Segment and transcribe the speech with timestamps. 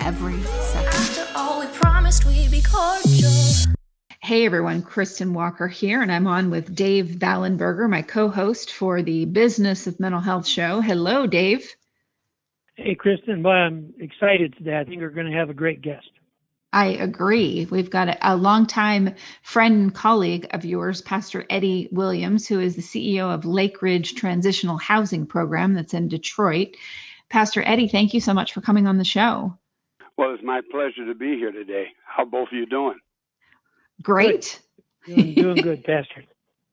[0.00, 0.94] every second.
[0.94, 3.30] After all, we promised we'd be cordial.
[4.20, 9.00] Hey everyone, Kristin Walker here, and I'm on with Dave Ballenberger, my co host for
[9.00, 10.80] the Business of Mental Health show.
[10.80, 11.74] Hello, Dave.
[12.74, 13.42] Hey, Kristin.
[13.42, 14.78] Well, I'm excited today.
[14.78, 16.10] I think we're going to have a great guest.
[16.72, 17.66] I agree.
[17.70, 22.76] We've got a, a longtime friend and colleague of yours, Pastor Eddie Williams, who is
[22.76, 26.76] the CEO of Lakeridge Transitional Housing Program that's in Detroit.
[27.30, 29.56] Pastor Eddie, thank you so much for coming on the show.
[30.16, 31.88] Well, it's my pleasure to be here today.
[32.04, 32.98] How both of you doing?
[34.02, 34.60] Great.
[35.06, 36.24] Doing, doing good, Pastor.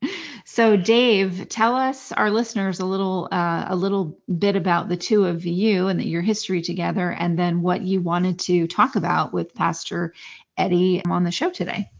[0.46, 5.24] So, Dave, tell us, our listeners, a little uh, a little bit about the two
[5.24, 9.54] of you and your history together, and then what you wanted to talk about with
[9.54, 10.12] Pastor
[10.56, 11.90] Eddie on the show today.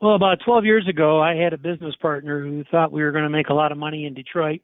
[0.00, 3.24] Well, about 12 years ago, I had a business partner who thought we were going
[3.24, 4.60] to make a lot of money in Detroit,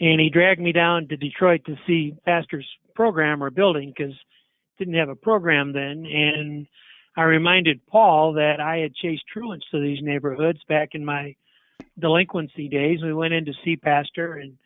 [0.00, 4.14] and he dragged me down to Detroit to see Pastor's program or building because
[4.78, 6.66] didn't have a program then, and
[7.16, 11.34] I reminded Paul that I had chased truants to these neighborhoods back in my
[11.98, 13.02] delinquency days.
[13.02, 14.56] We went in to see Pastor, and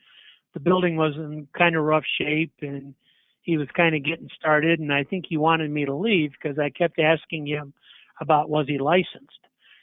[0.54, 2.94] the building was in kind of rough shape, and
[3.42, 4.80] he was kind of getting started.
[4.80, 7.72] And I think he wanted me to leave because I kept asking him
[8.20, 9.38] about was he licensed.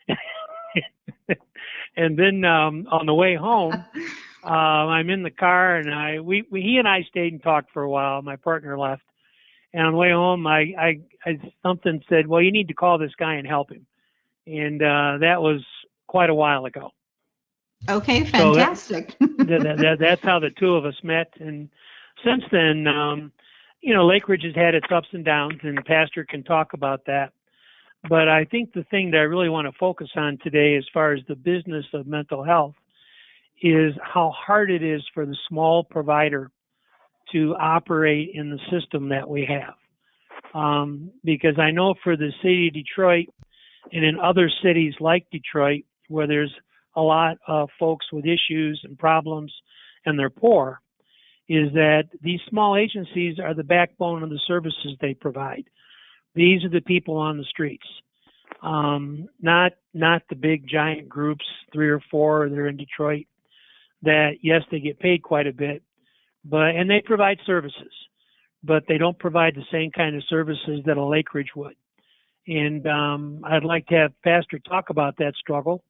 [1.95, 3.73] and then um, on the way home,
[4.44, 7.71] uh, I'm in the car, and I we, we he and I stayed and talked
[7.71, 8.21] for a while.
[8.21, 9.03] My partner left,
[9.73, 12.97] and on the way home, I I, I something said, "Well, you need to call
[12.97, 13.85] this guy and help him,"
[14.45, 15.63] and uh, that was
[16.07, 16.91] quite a while ago.
[17.89, 19.16] Okay, So that- fantastic.
[19.19, 21.31] that, that, that, that's how the two of us met.
[21.39, 21.69] And
[22.25, 23.31] since then, um,
[23.81, 27.06] you know, Lakeridge has had its ups and downs, and the Pastor can talk about
[27.06, 27.31] that.
[28.09, 31.13] But I think the thing that I really want to focus on today, as far
[31.13, 32.75] as the business of mental health,
[33.61, 36.51] is how hard it is for the small provider
[37.31, 39.75] to operate in the system that we have.
[40.53, 43.27] Um, because I know for the city of Detroit
[43.91, 46.53] and in other cities like Detroit, where there's
[46.95, 49.53] a lot of folks with issues and problems
[50.05, 50.81] and they're poor
[51.49, 55.63] is that these small agencies are the backbone of the services they provide.
[56.35, 57.88] These are the people on the streets,
[58.61, 63.25] um, not not the big giant groups, three or four that are in Detroit.
[64.03, 65.81] That yes, they get paid quite a bit,
[66.49, 67.91] but and they provide services,
[68.63, 71.75] but they don't provide the same kind of services that a Lakeridge would.
[72.47, 75.83] And um, I'd like to have Pastor talk about that struggle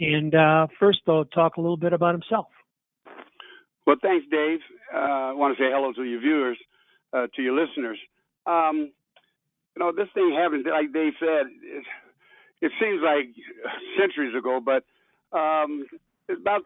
[0.00, 2.46] and uh, first, though, talk a little bit about himself.
[3.86, 4.60] Well, thanks, Dave.
[4.92, 6.58] Uh, I want to say hello to your viewers,
[7.12, 7.98] uh, to your listeners.
[8.46, 8.90] Um,
[9.76, 11.84] you know, this thing happened, like Dave said, it,
[12.62, 13.28] it seems like
[14.00, 14.84] centuries ago, but
[15.36, 15.86] um,
[16.30, 16.62] about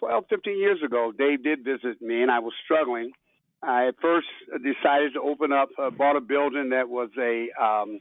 [0.00, 3.12] 12, 15 years ago, Dave did visit me, and I was struggling.
[3.62, 4.26] I first
[4.62, 8.00] decided to open up, uh, bought a building that was a um,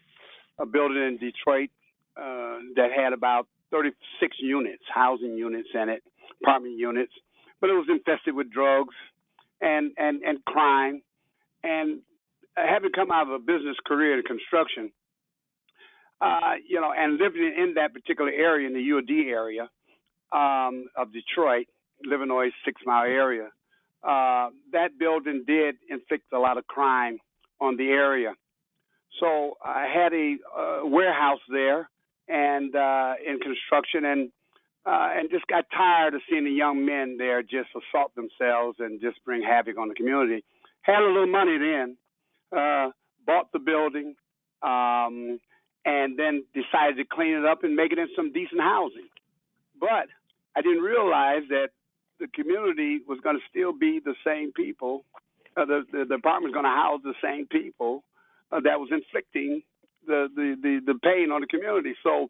[0.60, 1.70] a building in Detroit
[2.18, 6.04] uh, that had about 36 units, housing units in it,
[6.42, 7.14] apartment units,
[7.60, 8.96] but it was infested with drugs
[9.62, 11.02] and and and crime.
[11.64, 12.02] And
[12.56, 14.92] having come out of a business career in construction,
[16.20, 19.70] uh, you know, and living in that particular area, in the U of D area
[20.32, 21.68] um, of Detroit,
[22.06, 23.50] Livernois Six Mile area,
[24.04, 27.20] uh, that building did inflict a lot of crime
[27.60, 28.34] on the area.
[29.20, 31.90] So I had a uh, warehouse there
[32.28, 34.32] and uh, in construction, and
[34.86, 39.00] uh, and just got tired of seeing the young men there just assault themselves and
[39.02, 40.44] just bring havoc on the community.
[40.82, 41.98] Had a little money then,
[42.52, 42.90] uh,
[43.26, 44.16] bought the building,
[44.62, 45.40] um,
[45.86, 49.08] and then decided to clean it up and make it into some decent housing.
[49.80, 50.08] But
[50.56, 51.70] I didn't realize that
[52.24, 55.04] the community was going to still be the same people.
[55.58, 58.04] Uh, the, the, department was going to house the same people
[58.52, 59.62] uh, that was inflicting
[60.08, 61.94] the, the, the, the pain on the community.
[62.02, 62.30] So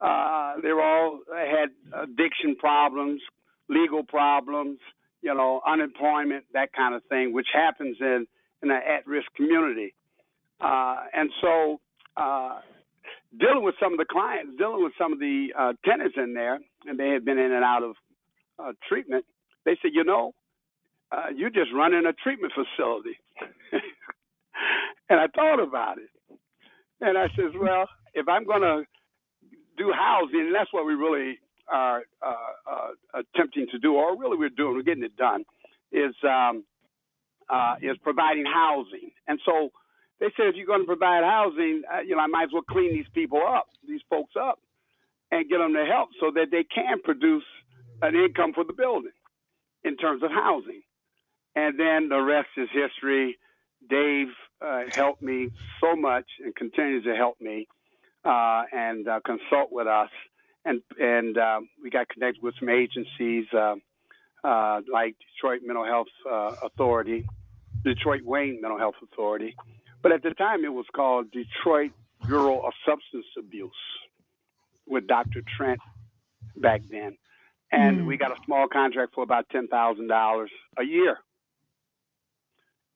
[0.00, 1.70] uh, they were all had
[2.02, 3.22] addiction problems,
[3.68, 4.80] legal problems,
[5.22, 8.26] you know, unemployment, that kind of thing, which happens in
[8.62, 9.94] in an at-risk community.
[10.60, 11.80] Uh, and so,
[12.18, 12.60] uh,
[13.38, 16.58] dealing with some of the clients, dealing with some of the uh, tenants in there,
[16.84, 17.94] and they had been in and out of
[18.60, 19.24] uh, treatment.
[19.64, 20.32] They said, you know,
[21.12, 23.18] uh, you're just running a treatment facility.
[25.08, 26.10] and I thought about it,
[27.00, 28.82] and I says, well, if I'm going to
[29.76, 34.36] do housing, and that's what we really are uh, uh, attempting to do, or really
[34.36, 35.44] we're doing, we're getting it done,
[35.92, 36.64] is um,
[37.48, 39.10] uh, is providing housing.
[39.26, 39.70] And so
[40.20, 42.62] they said, if you're going to provide housing, uh, you know, I might as well
[42.62, 44.60] clean these people up, these folks up,
[45.30, 47.44] and get them to help so that they can produce
[48.02, 49.12] an income for the building
[49.84, 50.82] in terms of housing.
[51.54, 53.38] And then the rest is history.
[53.88, 54.28] Dave
[54.60, 55.50] uh, helped me
[55.80, 57.66] so much and continues to help me
[58.24, 60.10] uh, and uh, consult with us.
[60.64, 63.76] And and uh, we got connected with some agencies uh,
[64.44, 66.08] uh, like Detroit Mental Health
[66.62, 67.26] Authority,
[67.82, 69.56] Detroit Wayne Mental Health Authority,
[70.02, 71.92] but at the time it was called Detroit
[72.26, 73.72] Bureau of Substance Abuse
[74.86, 75.42] with Dr.
[75.56, 75.80] Trent
[76.56, 77.16] back then.
[77.72, 78.06] And mm.
[78.06, 81.18] we got a small contract for about ten thousand dollars a year.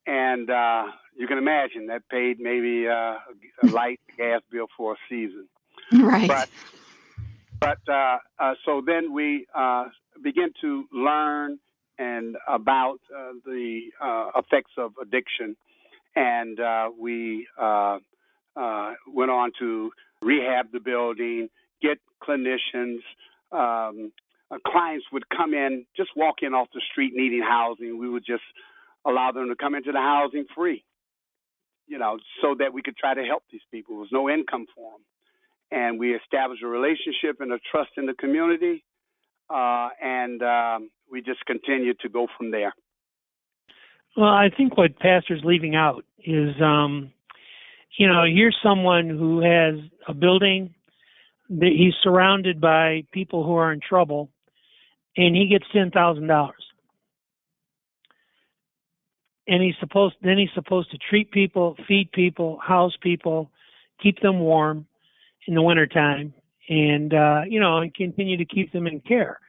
[0.07, 0.83] And uh,
[1.15, 3.15] you can imagine that paid maybe uh,
[3.63, 5.47] a light gas bill for a season.
[5.91, 6.27] Right.
[6.27, 6.49] But
[7.59, 9.85] but uh, uh, so then we uh,
[10.21, 11.59] begin to learn
[11.97, 15.55] and about uh, the uh, effects of addiction,
[16.15, 19.91] and uh, we went on to
[20.21, 21.49] rehab the building,
[21.81, 22.99] get clinicians.
[23.51, 24.11] Um,
[24.67, 27.97] clients would come in, just walk in off the street needing housing.
[27.99, 28.43] We would just
[29.05, 30.83] allow them to come into the housing free
[31.87, 33.95] you know, so that we could try to help these people.
[33.95, 35.01] There was no income for them.
[35.71, 38.83] And we established a relationship and a trust in the community,
[39.49, 42.73] uh, and um, we just continued to go from there.
[44.15, 47.11] Well, I think what Pastor's leaving out is, um,
[47.97, 49.75] you know, here's someone who has
[50.07, 50.73] a building,
[51.49, 54.29] That he's surrounded by people who are in trouble,
[55.17, 56.51] and he gets $10,000
[59.47, 63.51] and he's supposed then he's supposed to treat people, feed people, house people,
[64.01, 64.85] keep them warm
[65.47, 66.33] in the wintertime
[66.67, 69.39] and uh you know and continue to keep them in care.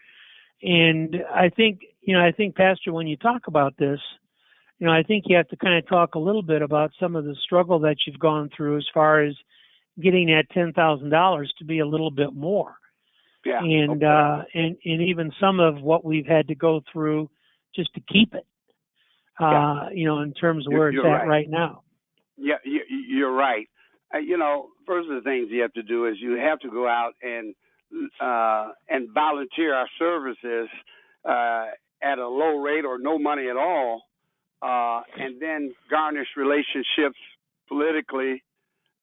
[0.63, 4.01] And I think you know I think pastor when you talk about this
[4.79, 7.17] you know I think you have to kind of talk a little bit about some
[7.17, 9.35] of the struggle that you've gone through as far as
[9.99, 12.75] getting that $10,000 to be a little bit more.
[13.47, 13.61] Yeah.
[13.63, 14.07] And okay.
[14.07, 17.31] uh and and even some of what we've had to go through
[17.75, 18.47] just to keep it
[19.39, 21.29] uh, you know, in terms of where you're, it's you're at right.
[21.29, 21.83] right now.
[22.37, 23.69] Yeah, you're right.
[24.15, 26.71] Uh, you know, first of the things you have to do is you have to
[26.71, 27.55] go out and
[28.21, 30.69] uh, and volunteer our services
[31.25, 31.67] uh,
[32.03, 34.03] at a low rate or no money at all,
[34.63, 37.19] uh, and then garnish relationships
[37.69, 38.43] politically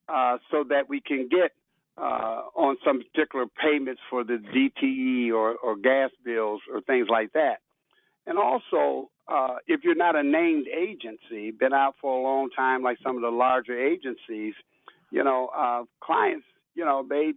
[0.07, 1.51] uh, so that we can get
[1.97, 7.31] uh, on some particular payments for the DTE or, or gas bills or things like
[7.33, 7.57] that.
[8.25, 12.81] And also, uh, if you're not a named agency, been out for a long time,
[12.81, 14.53] like some of the larger agencies,
[15.11, 16.45] you know, uh, clients,
[16.75, 17.33] you know, they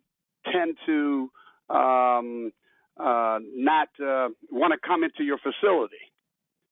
[0.51, 1.31] tend to
[1.69, 2.53] um,
[2.99, 5.97] uh, not uh, want to come into your facility,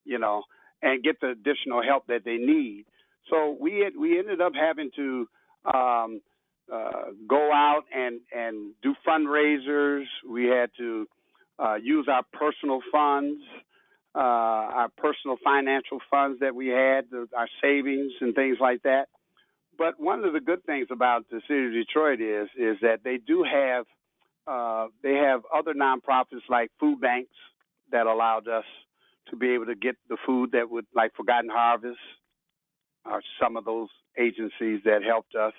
[0.05, 0.43] you know,
[0.83, 2.87] and get the additional help that they need.
[3.31, 5.29] So we had, we ended up having to
[5.73, 6.21] um,
[6.73, 10.05] uh, go out and and do fundraisers.
[10.29, 11.07] We had to
[11.59, 13.41] uh, use our personal funds
[14.15, 17.07] uh, our personal financial funds that we had,
[17.37, 19.09] our savings and things like that.
[19.77, 23.17] But one of the good things about the city of Detroit is is that they
[23.17, 23.87] do have
[24.47, 27.35] uh, they have other nonprofits like food banks
[27.91, 28.65] that allowed us
[29.31, 31.99] to be able to get the food that would like Forgotten Harvest
[33.05, 35.53] are some of those agencies that helped us.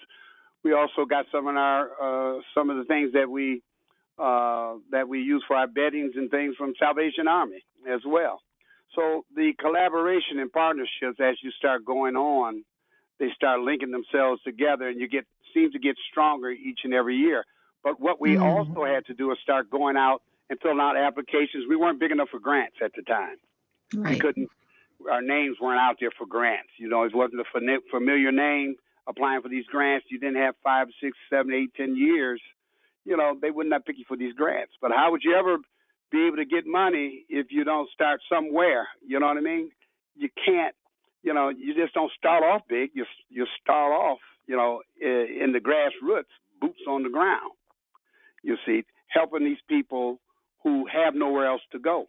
[0.66, 3.62] We also got some of our uh, some of the things that we
[4.18, 8.42] uh, that we use for our beddings and things from Salvation Army as well.
[8.96, 12.64] So the collaboration and partnerships, as you start going on,
[13.20, 17.18] they start linking themselves together, and you get seem to get stronger each and every
[17.18, 17.46] year.
[17.84, 18.42] But what we mm-hmm.
[18.42, 21.66] also had to do is start going out and filling out applications.
[21.70, 23.36] We weren't big enough for grants at the time.
[23.94, 24.14] Right.
[24.14, 24.50] We couldn't.
[25.12, 26.72] Our names weren't out there for grants.
[26.80, 30.06] You know, it wasn't a familiar name applying for these grants.
[30.10, 32.42] You didn't have five, six, seven, eight, ten years.
[33.06, 34.74] You know, they would not pick you for these grants.
[34.82, 35.58] But how would you ever
[36.12, 38.88] be able to get money if you don't start somewhere?
[39.06, 39.72] You know what I mean?
[40.16, 40.76] You can't.
[41.24, 42.92] You know, you just don't start off big.
[42.94, 46.32] You you start off, you know, in the grassroots,
[46.62, 47.52] boots on the ground.
[48.44, 50.20] You see, helping these people
[50.64, 52.08] who have nowhere else to go.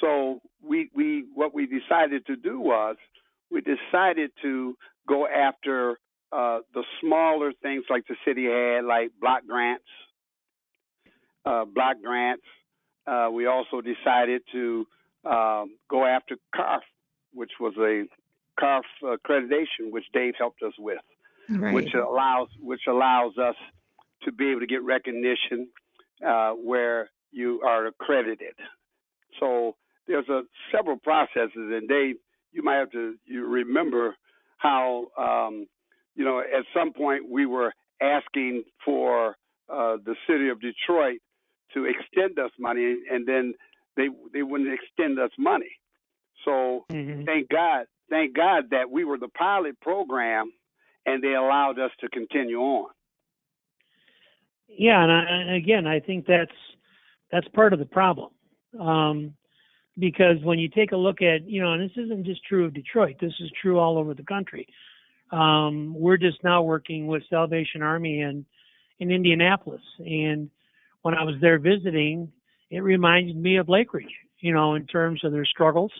[0.00, 2.96] So we we what we decided to do was
[3.50, 4.76] we decided to
[5.10, 5.98] go after
[6.32, 9.84] uh, the smaller things like the city had, like block grants,
[11.44, 12.44] uh, block grants.
[13.06, 14.86] Uh, we also decided to
[15.24, 16.82] um, go after CARF,
[17.34, 18.04] which was a
[18.60, 20.98] CARF accreditation, which Dave helped us with,
[21.48, 21.74] right.
[21.74, 23.56] which allows which allows us
[24.22, 25.68] to be able to get recognition
[26.24, 28.54] uh, where you are accredited.
[29.40, 29.74] So
[30.06, 32.16] there's a several processes, and Dave,
[32.52, 34.14] you might have to you remember
[34.60, 35.66] how um,
[36.14, 39.36] you know at some point we were asking for
[39.68, 41.18] uh, the city of Detroit
[41.74, 43.54] to extend us money, and then
[43.96, 45.72] they they wouldn't extend us money.
[46.44, 47.24] So mm-hmm.
[47.24, 50.52] thank God, thank God that we were the pilot program,
[51.06, 52.90] and they allowed us to continue on.
[54.68, 56.52] Yeah, and, I, and again, I think that's
[57.32, 58.30] that's part of the problem.
[58.78, 59.34] Um,
[60.00, 62.74] because when you take a look at, you know, and this isn't just true of
[62.74, 64.66] Detroit, this is true all over the country.
[65.30, 68.44] Um, we're just now working with Salvation Army in,
[68.98, 69.82] in Indianapolis.
[69.98, 70.50] And
[71.02, 72.32] when I was there visiting,
[72.70, 75.92] it reminded me of Lakeridge, you know, in terms of their struggles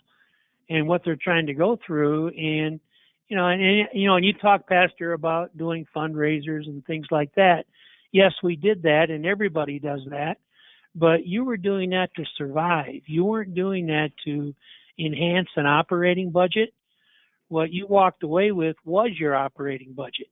[0.69, 2.29] and what they're trying to go through.
[2.29, 2.81] And,
[3.29, 7.07] you know, and, and you know, and you talk, Pastor, about doing fundraisers and things
[7.11, 7.67] like that.
[8.13, 10.39] Yes, we did that, and everybody does that
[10.95, 13.03] but you were doing that to survive.
[13.07, 14.55] You weren't doing that to
[14.99, 16.73] enhance an operating budget.
[17.49, 20.29] What you walked away with was your operating budget,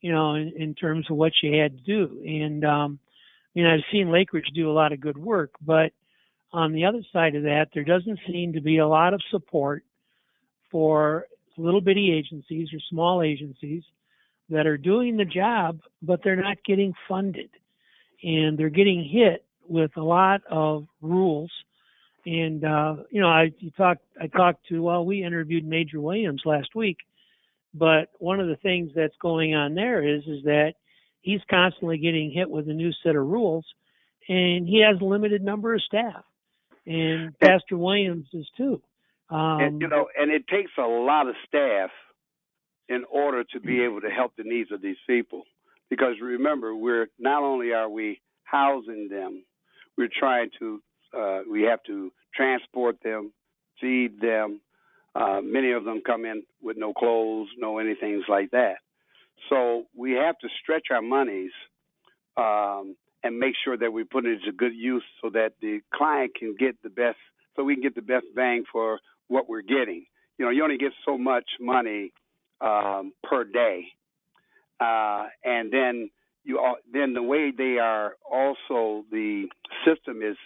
[0.00, 2.22] you know, in, in terms of what you had to do.
[2.24, 2.98] And, um,
[3.54, 5.92] you know, I've seen Lakeridge do a lot of good work, but
[6.52, 9.84] on the other side of that, there doesn't seem to be a lot of support
[10.70, 11.26] for
[11.56, 13.82] little bitty agencies or small agencies
[14.50, 17.50] that are doing the job, but they're not getting funded.
[18.22, 21.50] And they're getting hit with a lot of rules.
[22.24, 26.42] And uh, you know, I you talked I talked to well, we interviewed Major Williams
[26.44, 26.98] last week,
[27.72, 30.74] but one of the things that's going on there is is that
[31.20, 33.64] he's constantly getting hit with a new set of rules,
[34.28, 36.24] and he has a limited number of staff,
[36.84, 38.82] and Pastor Williams is too.
[39.30, 41.90] Um, and you know, and it takes a lot of staff
[42.88, 45.42] in order to be able to help the needs of these people.
[45.90, 49.42] Because remember, we're not only are we housing them,
[49.96, 50.82] we're trying to
[51.16, 53.32] uh, we have to transport them,
[53.80, 54.60] feed them.
[55.14, 58.76] Uh, many of them come in with no clothes, no anything like that.
[59.48, 61.52] So we have to stretch our monies
[62.36, 66.32] um, and make sure that we put it to good use so that the client
[66.34, 67.18] can get the best,
[67.54, 68.98] so we can get the best bang for
[69.28, 70.04] what we're getting.
[70.38, 72.12] You know, you only get so much money
[72.60, 73.86] um, per day,
[74.80, 76.10] uh, and then
[76.46, 79.46] you all, then the way they are also the
[79.84, 80.36] system is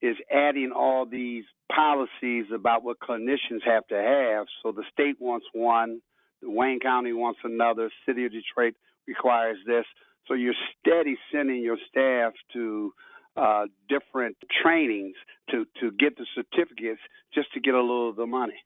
[0.00, 4.46] is adding all these policies about what clinicians have to have.
[4.62, 6.00] So the state wants one,
[6.42, 8.74] Wayne County wants another, City of Detroit
[9.06, 9.84] requires this.
[10.26, 12.92] So you're steady sending your staff to
[13.36, 15.16] uh, different trainings
[15.50, 17.00] to to get the certificates
[17.34, 18.64] just to get a little of the money.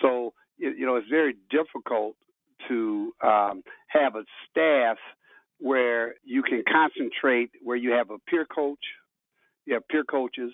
[0.00, 2.14] So you know it's very difficult
[2.68, 4.98] to um, have a staff
[5.58, 8.84] where you can concentrate, where you have a peer coach,
[9.64, 10.52] you have peer coaches,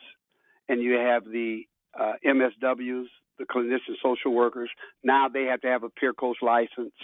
[0.69, 1.63] and you have the
[1.99, 3.07] uh, MSWs,
[3.39, 4.71] the clinician social workers.
[5.03, 6.95] Now they have to have a peer coach license.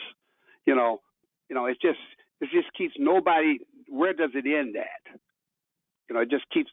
[0.66, 1.00] You know,
[1.48, 1.98] you know, it just
[2.40, 3.58] it just keeps nobody.
[3.88, 5.20] Where does it end at?
[6.08, 6.70] You know, it just keeps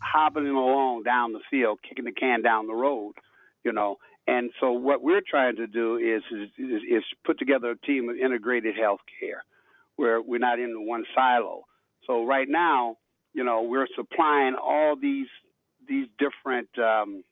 [0.00, 3.14] hobbling along down the field, kicking the can down the road.
[3.64, 7.86] You know, and so what we're trying to do is is, is put together a
[7.86, 9.42] team of integrated health care
[9.96, 11.64] where we're not in one silo.
[12.06, 12.96] So right now,
[13.32, 15.28] you know, we're supplying all these
[15.88, 17.22] these different um,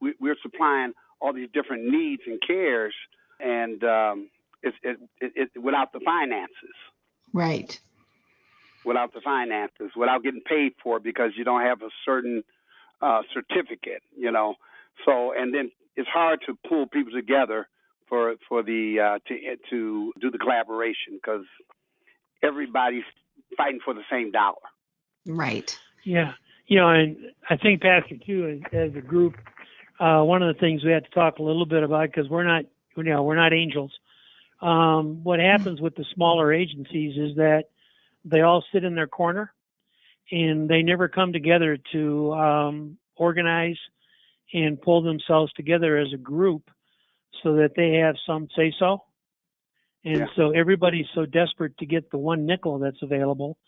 [0.00, 2.94] we, are supplying all these different needs and cares,
[3.40, 4.30] and um,
[4.62, 6.74] it, it, it, it, without the finances.
[7.32, 7.78] Right.
[8.84, 12.44] Without the finances, without getting paid for it because you don't have a certain
[13.02, 14.54] uh, certificate, you know.
[15.04, 17.68] So, and then it's hard to pull people together
[18.08, 21.44] for for the uh, to to do the collaboration because
[22.42, 23.04] everybody's
[23.56, 24.56] fighting for the same dollar.
[25.26, 25.76] Right.
[26.04, 26.32] Yeah.
[26.66, 27.16] you know, and
[27.48, 29.36] I think Pastor too, as, as a group,
[29.98, 32.44] uh, one of the things we had to talk a little bit about because we're
[32.44, 32.64] not,
[32.96, 33.92] you know, we're not angels.
[34.60, 37.64] Um, what happens with the smaller agencies is that
[38.24, 39.52] they all sit in their corner,
[40.30, 43.78] and they never come together to um, organize
[44.52, 46.70] and pull themselves together as a group
[47.42, 49.02] so that they have some say so.
[50.04, 50.26] And Yeah.
[50.36, 53.58] so everybody's so desperate to get the one nickel that's available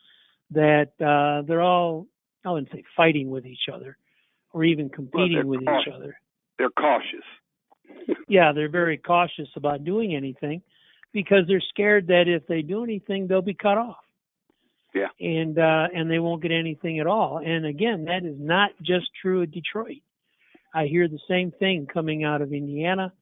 [0.53, 2.07] that uh, they're all,
[2.45, 3.97] I wouldn't say fighting with each other
[4.53, 6.19] or even competing with caught- each other.
[6.59, 7.25] They're cautious.
[8.29, 10.63] Yeah, they're very cautious about doing anything
[11.13, 13.99] because they're scared that if they do anything, they'll be cut off.
[14.95, 15.09] Yeah.
[15.21, 17.39] And uh, and they won't get anything at all.
[17.39, 20.03] And again, that is not just true of Detroit.
[20.75, 23.13] I hear the same thing coming out of Indiana.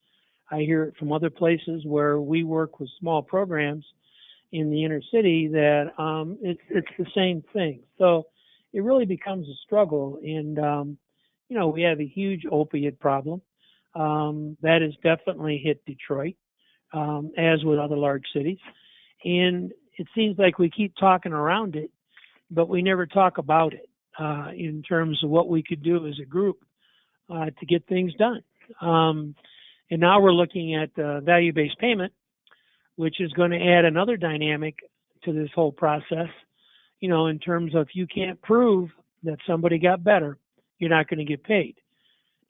[0.51, 3.85] I hear it from other places where we work with small programs
[4.53, 7.81] in the inner city that um, it's it's the same thing.
[7.99, 8.27] So
[8.73, 10.19] it really becomes a struggle.
[10.23, 10.99] And um,
[11.49, 13.43] you know, we have a huge opiate problem
[13.95, 16.35] um, that has definitely hit Detroit,
[16.93, 18.59] um, as with other large cities.
[19.25, 21.91] And it seems like we keep talking around it,
[22.51, 23.89] but we never talk about it
[24.19, 26.59] uh, in terms of what we could do as a group
[27.31, 28.43] uh, to get things done.
[28.81, 29.35] Um,
[29.91, 32.13] and now we're looking at uh, value-based payment,
[32.97, 34.79] which is going to add another dynamic
[35.25, 36.29] to this whole process.
[37.01, 38.91] You know, in terms of you can't prove
[39.23, 40.37] that somebody got better,
[40.79, 41.77] you're not going to get paid.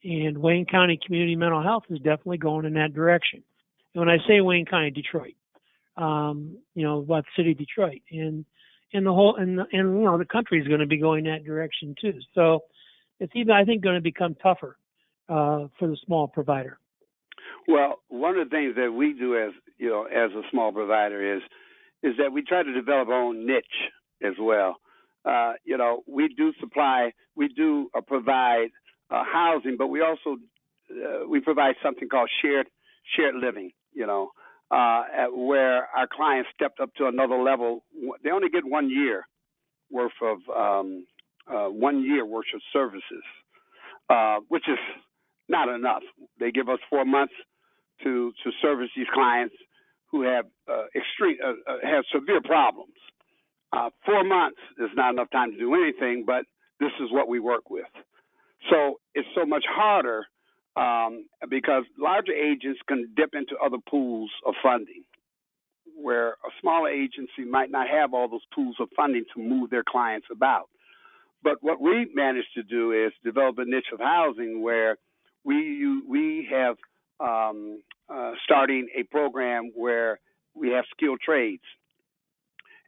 [0.05, 3.43] And Wayne County Community Mental Health is definitely going in that direction.
[3.95, 5.35] And when I say Wayne County, Detroit,
[5.97, 8.45] um, you know, about the city of Detroit, and
[8.93, 11.45] and the whole and and you know the country is going to be going that
[11.45, 12.15] direction too.
[12.35, 12.61] So
[13.19, 14.77] it's even I think going to become tougher
[15.29, 16.79] uh, for the small provider.
[17.69, 21.37] Well, one of the things that we do as you know as a small provider
[21.37, 21.43] is
[22.03, 23.65] is that we try to develop our own niche
[24.23, 24.77] as well.
[25.25, 28.69] Uh, you know, we do supply, we do uh, provide
[29.11, 30.39] uh, housing, but we also
[30.91, 32.69] uh, we provide something called shared
[33.17, 33.71] shared living.
[33.93, 34.31] You know,
[34.71, 35.03] uh,
[35.35, 37.85] where our clients stepped up to another level.
[38.25, 39.27] They only get one year
[39.91, 41.07] worth of um,
[41.47, 43.25] uh, one year worth of services,
[44.49, 44.79] which is
[45.51, 46.03] not enough.
[46.41, 47.35] They give us four months
[48.05, 49.55] to to service these clients
[50.11, 52.95] who have uh, extreme uh, uh, have severe problems.
[53.73, 56.45] Uh, four months is not enough time to do anything, but
[56.81, 57.85] this is what we work with.
[58.71, 60.25] So it's so much harder
[60.77, 65.05] um, because larger agents can dip into other pools of funding,
[66.01, 69.85] where a smaller agency might not have all those pools of funding to move their
[69.87, 70.69] clients about.
[71.43, 74.97] But what we managed to do is develop a niche of housing where
[75.45, 76.77] we we have
[77.21, 80.19] um, uh, starting a program where
[80.55, 81.63] we have skilled trades.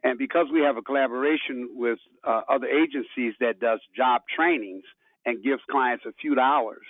[0.03, 4.83] And because we have a collaboration with uh, other agencies that does job trainings
[5.25, 6.85] and gives clients a few dollars,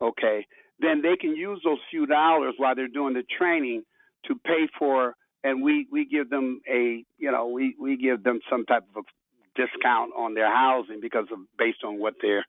[0.00, 0.46] okay,
[0.78, 3.82] then they can use those few dollars while they're doing the training
[4.26, 8.40] to pay for, and we, we give them a, you know, we, we give them
[8.50, 12.44] some type of a discount on their housing because of based on what they're,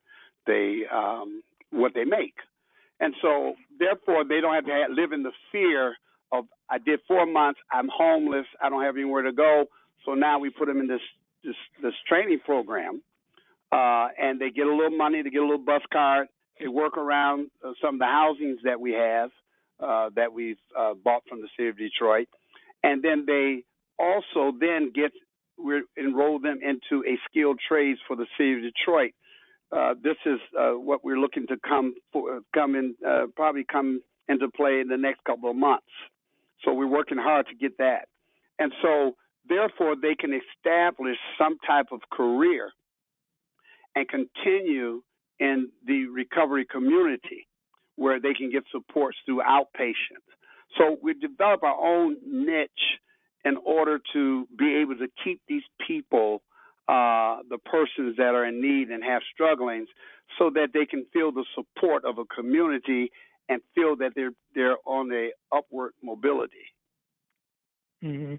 [0.46, 2.34] they, um, what they make.
[3.00, 5.96] And so, therefore, they don't have to have, live in the fear
[6.32, 9.64] of I did four months, I'm homeless, I don't have anywhere to go.
[10.04, 11.00] So now we put them in this
[11.44, 13.00] this, this training program,
[13.70, 16.26] uh, and they get a little money, they get a little bus card,
[16.58, 19.30] they work around uh, some of the housings that we have
[19.80, 22.28] uh, that we've uh, bought from the city of Detroit,
[22.82, 23.62] and then they
[23.98, 25.12] also then get
[25.56, 29.12] we enroll them into a skilled trades for the city of Detroit
[29.70, 34.00] uh, this is uh, what we're looking to come for, come in uh, probably come
[34.28, 35.86] into play in the next couple of months.
[36.64, 38.08] So we're working hard to get that,
[38.58, 39.14] and so
[39.48, 42.70] therefore they can establish some type of career
[43.94, 45.02] and continue
[45.38, 47.46] in the recovery community
[47.96, 50.22] where they can get supports through outpatient.
[50.76, 52.70] So we develop our own niche
[53.44, 56.42] in order to be able to keep these people
[56.88, 59.88] uh, the persons that are in need and have strugglings
[60.38, 63.10] so that they can feel the support of a community
[63.50, 66.66] and feel that they're they're on a upward mobility
[68.04, 68.36] Mm-hmm.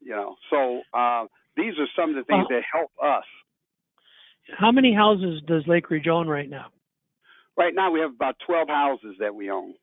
[0.00, 1.24] you know so uh,
[1.56, 3.24] these are some of the things Well- that help us
[4.58, 6.66] How many houses does Lakeridge own right now?
[7.56, 9.74] right now we have about 12 houses that we own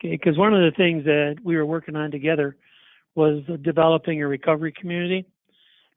[0.00, 2.56] Okay, because one of the things that we were working on together
[3.14, 5.24] was developing a recovery community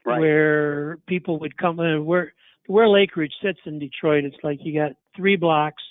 [0.06, 0.20] right.
[0.20, 2.34] where people would come uh, where
[2.68, 4.24] where Lakeridge sits in Detroit.
[4.24, 5.84] It's like you got three blocks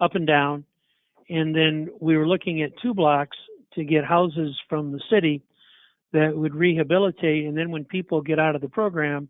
[0.00, 0.64] up and down,
[1.28, 3.36] and then we were looking at two blocks
[3.74, 5.42] to get houses from the city
[6.12, 9.28] that would rehabilitate, and then when people get out of the program,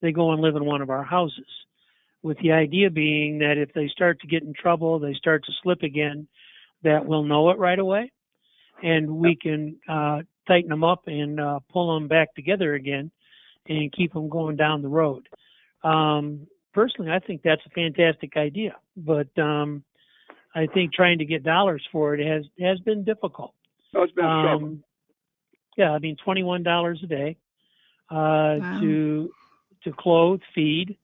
[0.00, 1.46] they go and live in one of our houses.
[2.22, 5.52] with the idea being that if they start to get in trouble, they start to
[5.62, 6.26] slip again,
[6.82, 8.10] that we'll know it right away,
[8.82, 13.10] and we can uh, tighten them up and uh, pull them back together again,
[13.68, 15.28] and keep them going down the road.
[15.84, 19.84] Um, personally, I think that's a fantastic idea, but um,
[20.54, 23.54] I think trying to get dollars for it has has been difficult.
[23.94, 24.68] Oh, it's been a struggle.
[24.68, 24.84] Um,
[25.76, 27.36] yeah, I mean twenty one dollars a day
[28.10, 28.80] uh, Wow.
[28.80, 29.30] to
[29.84, 30.96] to clothe, feed,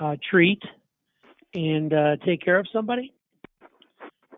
[0.00, 0.62] uh, treat,
[1.54, 3.12] and uh, take care of somebody.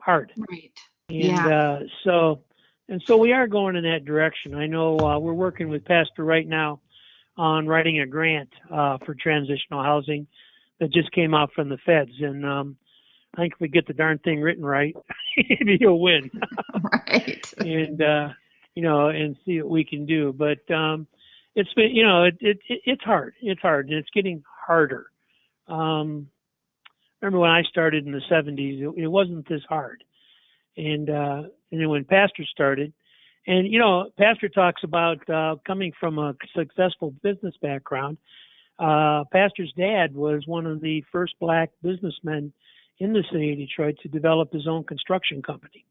[0.01, 0.33] Hard.
[0.51, 0.73] Right.
[1.09, 1.49] And Yeah.
[1.49, 2.43] uh, so
[2.89, 4.55] and so we are going in that direction.
[4.55, 6.81] I know uh, we're working with Pastor right now
[7.39, 10.27] on writing a grant uh, for transitional housing
[10.81, 12.77] that just came out from the feds, and um,
[13.35, 14.95] I think if we get the darn thing written right,
[15.37, 16.31] maybe you'll win.
[17.09, 17.53] Right.
[17.59, 18.29] and uh,
[18.75, 20.33] you know, and see what we can do.
[20.33, 21.07] But um,
[21.55, 23.35] it's been, you know, it, it, it it's hard.
[23.41, 25.07] It's hard, and it's getting harder.
[25.67, 26.29] Um,
[27.21, 30.05] remember when I started in the '70s, it, it wasn't this hard.
[30.77, 32.93] And uh, and then when Pastor started,
[33.47, 38.19] and you know, Pastor talks about uh, coming from a successful business background.
[38.79, 42.53] Uh, Pastor's dad was one of the first black businessmen
[42.99, 45.85] in the city of Detroit to develop his own construction company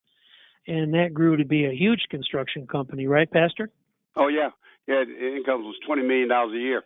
[0.67, 3.69] and that grew to be a huge construction company, right, Pastor?
[4.15, 4.49] Oh yeah,
[4.87, 5.01] yeah.
[5.01, 6.83] Income was twenty million dollars a year.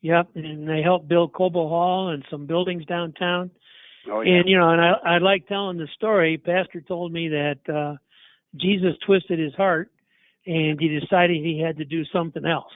[0.00, 3.50] Yep, and they helped build Cobo Hall and some buildings downtown.
[4.10, 4.38] Oh yeah.
[4.38, 6.38] And you know, and I, I like telling the story.
[6.38, 7.96] Pastor told me that uh,
[8.56, 9.90] Jesus twisted his heart,
[10.46, 12.72] and he decided he had to do something else,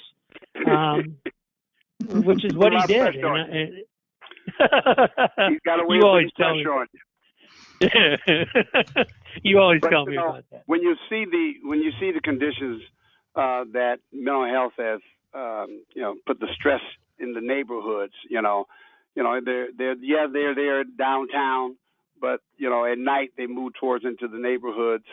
[0.67, 1.17] um,
[2.09, 3.25] which is what he Put a lot of did.
[3.25, 3.73] And, and
[5.49, 6.65] He's got a way you always tell me.
[6.67, 7.01] on you.
[9.43, 10.63] you always But, tell you me know, about that.
[10.67, 12.83] when you see the when you see the conditions
[13.35, 15.01] uh, that mental health has,
[15.35, 16.81] um, you know, put the stress
[17.19, 18.13] in the neighborhoods.
[18.29, 18.67] You know,
[19.15, 21.77] you know, they're they're yeah they're there downtown,
[22.21, 25.07] but you know at night they move towards into the neighborhoods,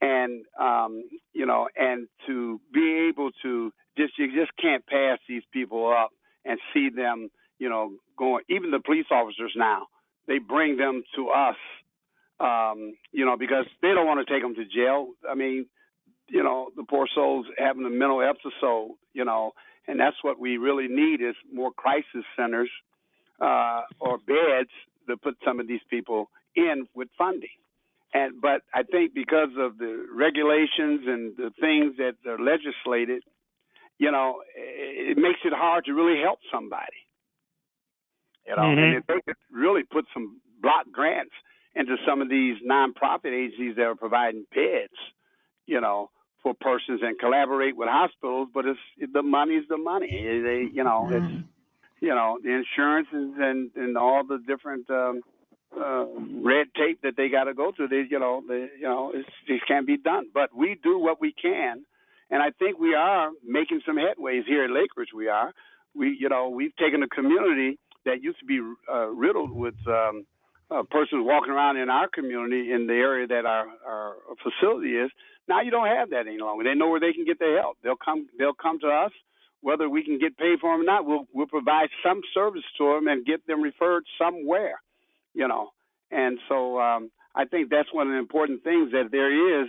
[0.00, 5.42] and um, you know, and to be able to just you just can't pass these
[5.52, 6.10] people up
[6.44, 8.44] and see them, you know, going.
[8.48, 9.86] Even the police officers now,
[10.26, 11.56] they bring them to us
[12.40, 15.08] um, you know, because they don't want to take them to jail.
[15.28, 15.66] I mean,
[16.28, 19.52] you know, the poor souls having a mental episode, you know,
[19.86, 22.70] and that's what we really need is more crisis centers
[23.40, 24.70] uh, or beds
[25.08, 27.48] to put some of these people in with funding.
[28.12, 33.22] And but I think because of the regulations and the things that are legislated,
[33.98, 37.06] you know, it, it makes it hard to really help somebody.
[38.46, 38.82] You know, Mhm.
[38.82, 41.34] and if they could really put some block grants
[41.74, 44.92] into some of these nonprofit agencies that are providing beds,
[45.66, 46.10] you know,
[46.42, 48.80] for persons and collaborate with hospitals, but it's
[49.12, 50.10] the money's the money.
[50.10, 51.44] They, you know, it's Mm.
[52.00, 55.20] you know the insurances and and all the different um,
[55.76, 56.06] uh,
[56.42, 57.88] red tape that they got to go through.
[57.88, 60.26] They, you know, they, you know, it can't be done.
[60.32, 61.84] But we do what we can,
[62.30, 65.14] and I think we are making some headways here at Lakeridge.
[65.14, 65.52] We are.
[65.94, 68.60] We, you know, we've taken a community that used to be
[68.92, 70.24] uh, riddled with um,
[70.70, 75.10] uh, persons walking around in our community in the area that our, our facility is.
[75.48, 76.64] Now you don't have that any longer.
[76.64, 77.78] They know where they can get their help.
[77.82, 78.28] They'll come.
[78.38, 79.10] They'll come to us,
[79.62, 81.04] whether we can get paid for them or not.
[81.06, 84.80] We'll we'll provide some service to them and get them referred somewhere,
[85.34, 85.70] you know.
[86.10, 89.68] And so um, I think that's one of the important things that there is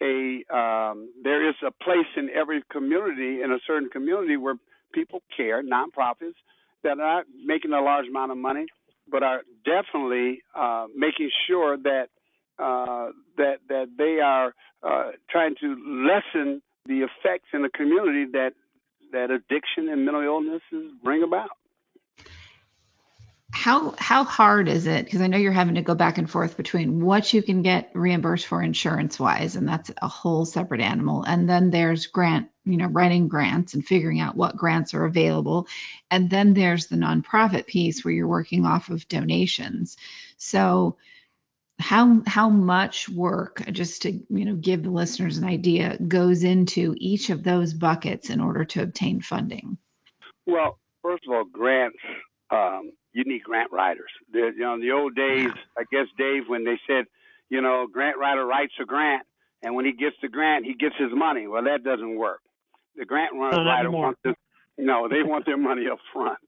[0.00, 4.54] a um, there is a place in every community in a certain community where
[4.92, 6.38] people care, nonprofits
[6.82, 8.66] that are not making a large amount of money,
[9.10, 12.08] but are definitely uh, making sure that
[12.58, 18.52] uh, that that they are uh, trying to lessen the effects in the community that
[19.12, 21.50] that addiction and mental illnesses bring about.
[23.50, 25.06] How how hard is it?
[25.06, 27.90] Because I know you're having to go back and forth between what you can get
[27.94, 31.22] reimbursed for insurance wise, and that's a whole separate animal.
[31.22, 35.66] And then there's grant, you know, writing grants and figuring out what grants are available.
[36.10, 39.96] And then there's the nonprofit piece where you're working off of donations.
[40.36, 40.98] So
[41.78, 46.94] how how much work, just to you know give the listeners an idea, goes into
[46.98, 49.78] each of those buckets in order to obtain funding?
[50.46, 51.98] Well, first of all, grants.
[52.50, 54.10] Um, you need grant writers.
[54.32, 57.06] The, you know, in the old days, I guess Dave, when they said,
[57.50, 59.26] you know, grant writer writes a grant,
[59.60, 61.48] and when he gets the grant, he gets his money.
[61.48, 62.42] Well, that doesn't work.
[62.96, 64.02] The grant writer anymore.
[64.02, 64.34] wants this.
[64.78, 66.38] No, they want their money up front.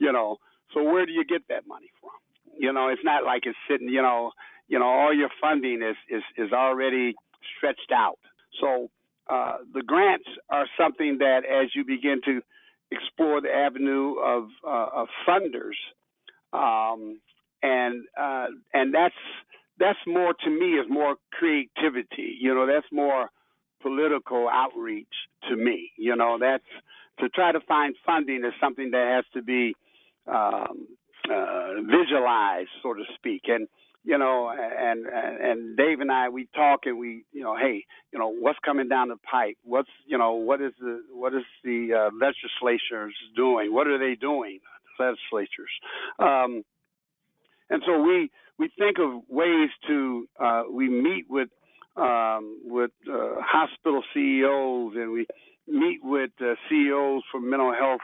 [0.00, 0.38] You know,
[0.74, 2.10] so where do you get that money from?
[2.58, 3.88] You know, it's not like it's sitting.
[3.88, 4.32] You know,
[4.66, 7.14] you know, all your funding is is is already
[7.56, 8.18] stretched out.
[8.60, 8.90] So
[9.30, 12.42] uh, the grants are something that, as you begin to
[12.90, 15.78] explore the avenue of uh, of funders,
[16.52, 17.20] um,
[17.62, 19.14] and uh, and that's
[19.78, 22.36] that's more to me is more creativity.
[22.40, 23.30] You know, that's more
[23.82, 25.06] political outreach
[25.48, 25.90] to me.
[25.96, 26.64] You know, that's
[27.20, 29.74] to try to find funding is something that has to be
[30.26, 30.86] um,
[31.30, 33.68] uh, visualized, so to speak, and
[34.04, 38.18] you know, and, and Dave and I we talk and we you know, hey, you
[38.18, 39.56] know, what's coming down the pipe?
[39.64, 43.72] What's you know, what is the what is the uh, legislatures doing?
[43.72, 44.60] What are they doing?
[44.98, 45.70] Legislatures,
[46.18, 46.64] um,
[47.70, 51.48] and so we we think of ways to uh, we meet with
[51.96, 55.26] um, with uh, hospital CEOs and we
[55.66, 58.00] meet with uh, CEOs for mental health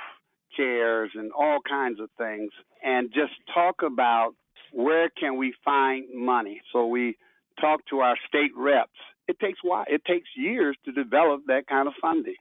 [0.56, 2.50] cares and all kinds of things
[2.82, 4.34] and just talk about
[4.72, 6.60] where can we find money.
[6.72, 7.16] So we
[7.60, 8.90] talk to our state reps.
[9.26, 12.34] It takes why it takes years to develop that kind of funding.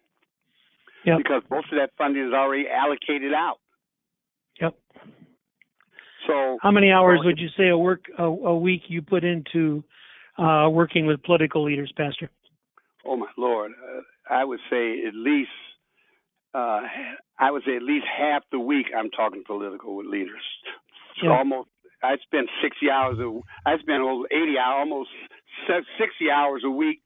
[1.06, 1.18] Yep.
[1.18, 3.60] Because most of that funding is already allocated out.
[6.28, 6.36] Yep.
[6.36, 9.84] So How many hours would you say a work a, a week you put into
[10.38, 12.30] uh, working with political leaders, Pastor?
[13.06, 14.02] Oh my lord, uh,
[14.34, 15.50] I would say at least
[16.54, 16.82] uh,
[17.40, 20.44] I would say at least half the week I'm talking political with leaders.
[21.22, 21.32] Yeah.
[21.32, 21.70] Almost,
[22.02, 23.18] I spend 60 hours.
[23.20, 25.10] A, I spend almost 80 hours, almost
[25.68, 27.02] se- 60 hours a week.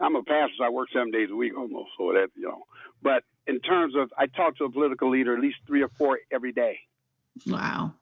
[0.00, 1.90] I'm a pastor, so I work seven days a week almost.
[1.98, 2.64] So that you know,
[3.02, 6.18] but in terms of, I talk to a political leader at least three or four
[6.32, 6.78] every day.
[7.46, 7.94] Wow.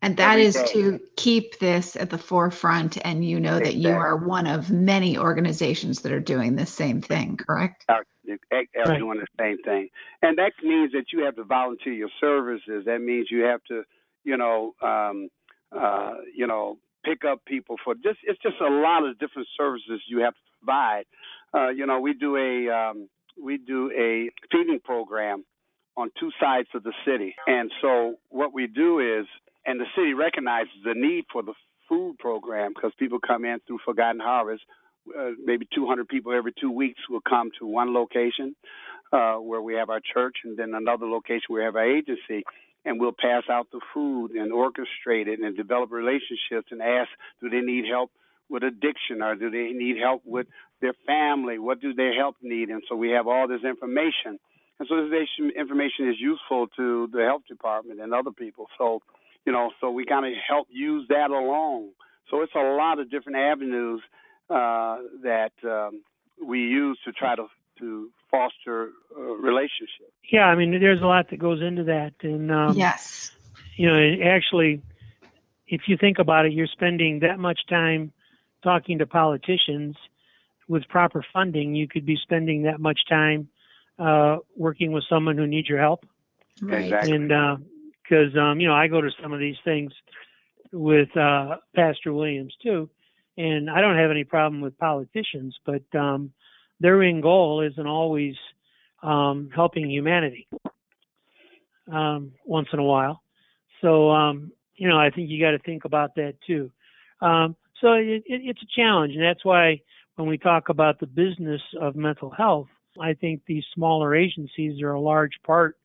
[0.00, 0.72] And that Every is day.
[0.74, 2.98] to keep this at the forefront.
[3.04, 7.00] And you know that you are one of many organizations that are doing the same
[7.02, 7.84] thing, correct?
[7.88, 8.04] are,
[8.52, 8.98] are Right.
[8.98, 9.88] doing the same thing.
[10.22, 12.84] And that means that you have to volunteer your services.
[12.86, 13.84] That means you have to,
[14.24, 15.28] you know, um,
[15.72, 18.18] uh, you know, pick up people for just.
[18.24, 21.04] It's just a lot of different services you have to provide.
[21.54, 23.08] Uh, you know, we do a um,
[23.42, 25.44] we do a feeding program
[25.96, 29.26] on two sides of the city, and so what we do is,
[29.68, 31.54] and the city recognizes the need for the
[31.88, 34.62] food program because people come in through Forgotten Harvest
[35.16, 38.54] uh, maybe 200 people every two weeks will come to one location
[39.12, 42.44] uh, where we have our church, and then another location where we have our agency,
[42.84, 47.08] and we'll pass out the food and orchestrate it and develop relationships and ask,
[47.40, 48.10] do they need help
[48.50, 50.46] with addiction or do they need help with
[50.80, 51.58] their family?
[51.58, 52.70] What do their help need?
[52.70, 54.38] And so we have all this information.
[54.78, 58.66] And so this information is useful to the health department and other people.
[58.78, 59.00] So,
[59.48, 61.88] you know, so we kind of help use that along.
[62.30, 64.02] So it's a lot of different avenues
[64.50, 66.02] uh, that um,
[66.46, 67.46] we use to try to
[67.78, 70.12] to foster uh, relationships.
[70.30, 73.30] Yeah, I mean, there's a lot that goes into that, and um, yes.
[73.76, 74.82] you know, it actually,
[75.66, 78.12] if you think about it, you're spending that much time
[78.62, 79.96] talking to politicians
[80.68, 81.74] with proper funding.
[81.74, 83.48] You could be spending that much time
[83.98, 86.04] uh, working with someone who needs your help.
[86.60, 86.82] Right.
[86.82, 87.12] Exactly.
[87.12, 87.32] And
[88.08, 89.92] because um, you know, I go to some of these things
[90.72, 92.88] with uh, Pastor Williams too,
[93.36, 96.32] and I don't have any problem with politicians, but um,
[96.80, 98.34] their end goal isn't always
[99.02, 100.48] um, helping humanity.
[101.90, 103.22] Um, once in a while,
[103.80, 106.70] so um, you know, I think you got to think about that too.
[107.22, 109.80] Um, so it, it, it's a challenge, and that's why
[110.16, 112.68] when we talk about the business of mental health,
[113.00, 115.77] I think these smaller agencies are a large part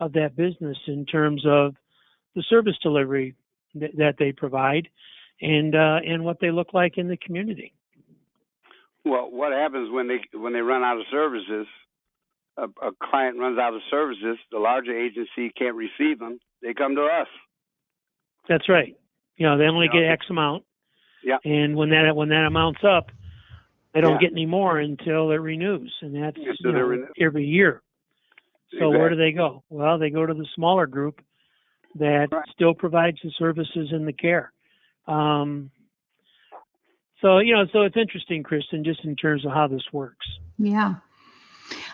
[0.00, 1.74] of that business in terms of
[2.34, 3.34] the service delivery
[3.74, 4.88] that, that they provide
[5.40, 7.72] and uh, and what they look like in the community.
[9.04, 11.66] Well, what happens when they when they run out of services?
[12.56, 14.36] A, a client runs out of services.
[14.50, 16.40] The larger agency can't receive them.
[16.60, 17.28] They come to us.
[18.48, 18.96] That's right.
[19.36, 20.00] You know, they only Yeah.
[20.00, 20.64] get X amount.
[21.22, 21.38] Yeah.
[21.44, 23.10] And when that when that amount's up,
[23.94, 24.28] they don't Yeah.
[24.28, 27.06] get any more until it renews, and that's you know, renew.
[27.20, 27.82] every year.
[28.78, 29.64] So where do they go?
[29.70, 31.20] Well, they go to the smaller group
[31.94, 32.48] that Right.
[32.50, 34.52] still provides the services and the care.
[35.06, 35.70] Um,
[37.20, 40.26] so you know, so it's interesting, Kristin, just in terms of how this works.
[40.58, 40.96] Yeah.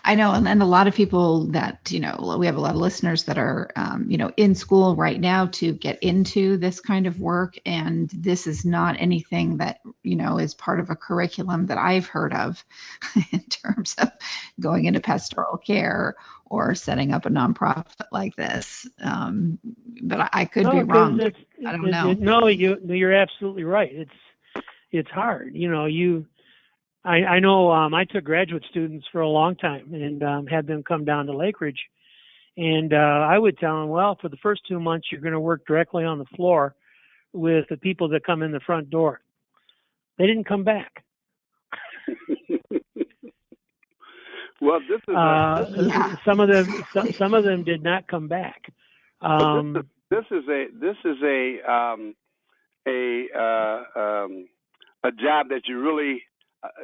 [0.03, 2.75] I know, and, and a lot of people that you know, we have a lot
[2.75, 6.79] of listeners that are, um, you know, in school right now to get into this
[6.79, 10.95] kind of work, and this is not anything that you know is part of a
[10.95, 12.63] curriculum that I've heard of
[13.31, 14.11] in terms of
[14.59, 16.15] going into pastoral care
[16.47, 18.87] or setting up a nonprofit like this.
[19.03, 19.59] Um,
[20.01, 21.19] but I, I could be wrong.
[21.21, 22.11] I don't it- know.
[22.11, 23.91] it- no, you you're absolutely right.
[23.91, 24.11] It's
[24.91, 25.55] it's hard.
[25.55, 26.25] You know, you
[27.05, 30.67] I I know um I took graduate students for a long time and um had
[30.67, 31.79] them come down to Lakeridge.
[32.57, 32.97] And uh
[33.29, 36.03] I would tell them, well, for the first 2 months you're going to work directly
[36.03, 36.75] on the floor
[37.33, 39.21] with the people that come in the front door.
[40.17, 41.03] They didn't come back.
[44.61, 46.15] well, this is Uh, Yeah.
[46.25, 48.61] some of them some, some of them did not come back.
[49.21, 52.15] Um this this is a this is a um,
[52.87, 54.47] a uh, um,
[55.03, 56.23] a job that you really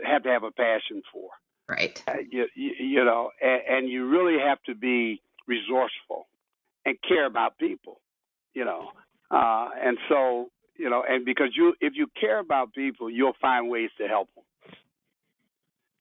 [0.05, 1.29] have to have a passion for.
[1.69, 2.01] Right.
[2.07, 6.27] Uh, you, you, you know, and, and you really have to be resourceful
[6.85, 8.01] and care about people.
[8.53, 8.91] You know,
[9.29, 13.69] uh, and so you know, and because you if you care about people, you'll find
[13.69, 14.43] ways to help them.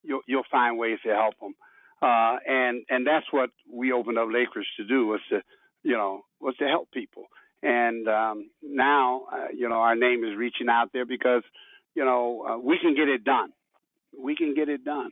[0.03, 1.53] You'll you'll find ways to help them.
[2.01, 5.41] Uh, and and that's what we opened up Lakeridge to do was to,
[5.83, 7.25] you know, was to help people.
[7.61, 11.43] And um, now, uh, you know, our name is reaching out there because,
[11.93, 13.51] you know, uh, we can get it done.
[14.17, 15.11] We can get it done.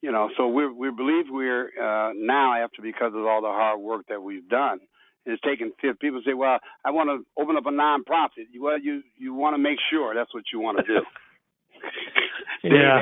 [0.00, 3.80] You know, so we we believe we're uh, now after because of all the hard
[3.80, 4.80] work that we've done.
[5.24, 8.46] It's taken people say, well, I want to open up a nonprofit.
[8.58, 11.00] Well, you you want to make sure that's what you want to do.
[12.64, 13.00] yeah.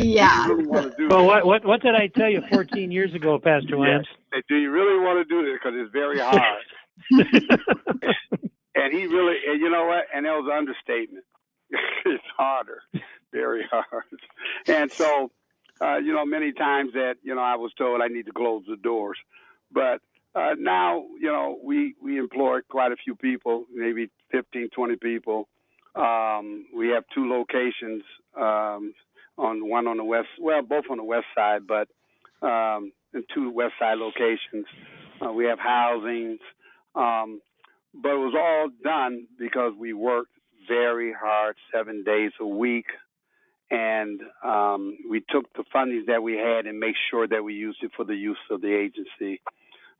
[0.00, 0.48] Yeah.
[0.48, 4.06] Really well, what, what what did I tell you 14 years ago, Pastor Lance?
[4.32, 4.42] Yes.
[4.48, 5.58] Do you really want to do this?
[5.62, 6.62] Because it's very hard.
[8.74, 10.04] and he really, and you know what?
[10.14, 11.24] And that was an understatement.
[12.04, 12.82] it's harder,
[13.32, 14.04] very hard.
[14.66, 15.30] And so,
[15.80, 18.64] uh, you know, many times that you know I was told I need to close
[18.68, 19.18] the doors,
[19.70, 20.00] but
[20.34, 25.48] uh, now you know we we employ quite a few people, maybe 15, 20 people
[25.94, 28.02] um, we have two locations,
[28.36, 28.94] um,
[29.38, 31.88] on one on the west, well, both on the west side, but
[32.46, 34.66] um, in two west side locations.
[35.20, 36.40] Uh, we have housings,
[36.94, 37.40] um,
[37.94, 40.32] but it was all done because we worked
[40.68, 42.86] very hard, seven days a week,
[43.72, 47.82] and um, we took the fundings that we had and make sure that we used
[47.82, 49.40] it for the use of the agency.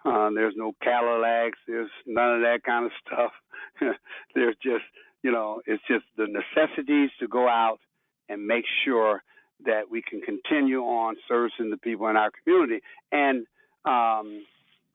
[0.04, 3.32] Uh, there's no Cadillacs, there's none of that kind of stuff.
[4.34, 4.84] there's just
[5.22, 7.78] you know, it's just the necessities to go out
[8.28, 9.22] and make sure
[9.64, 12.82] that we can continue on servicing the people in our community.
[13.12, 13.46] And
[13.84, 14.44] um,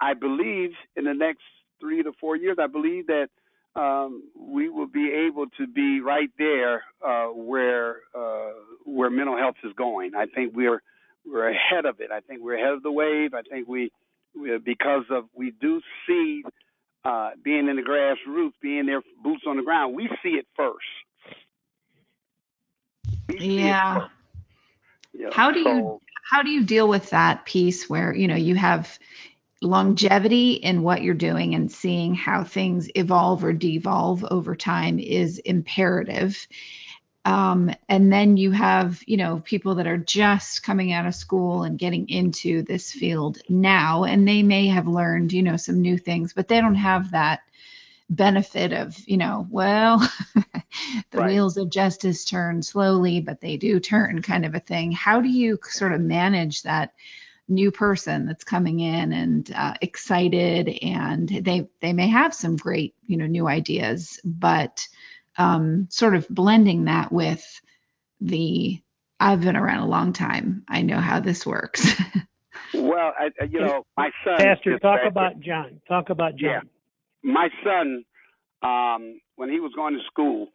[0.02, 1.44] I believe in the next
[1.80, 3.30] three to four years, I believe that
[3.76, 7.77] um, we will be able to be right there uh, where where
[9.18, 10.12] mental health is going.
[10.16, 10.82] I think we're
[11.26, 12.12] we're ahead of it.
[12.12, 13.34] I think we're ahead of the wave.
[13.34, 13.92] I think we,
[14.40, 16.44] we because of we do see
[17.04, 20.86] uh, being in the grassroots, being there, boots on the ground, we see it first.
[23.30, 23.98] yeah.
[23.98, 24.12] It
[25.14, 25.30] yeah.
[25.32, 28.56] How do so, you how do you deal with that piece where you know you
[28.56, 29.00] have
[29.62, 35.40] longevity in what you're doing and seeing how things evolve or devolve over time is
[35.40, 36.48] imperative
[37.28, 41.64] um, and then you have, you know, people that are just coming out of school
[41.64, 45.98] and getting into this field now, and they may have learned, you know, some new
[45.98, 47.42] things, but they don't have that
[48.10, 50.00] benefit of, you know, well,
[51.12, 51.32] the right.
[51.32, 54.94] wheels of justice turn slowly, but they do turn kind of a thing.
[54.94, 56.94] How do you sort of manage that?
[57.50, 62.94] new person that's coming in and uh, excited and they they may have some great
[63.06, 64.86] you know new ideas but
[65.38, 67.44] um, sort of blending that with
[68.20, 68.82] the
[69.20, 70.64] I've been around a long time.
[70.70, 72.00] I know how this works.
[72.74, 74.38] well, I, you know, my son.
[74.38, 75.82] Pastor, talk about John.
[75.88, 76.50] Talk about John.
[76.50, 76.62] Yeah.
[77.24, 78.04] My son,
[78.62, 80.50] um, when he was going to school,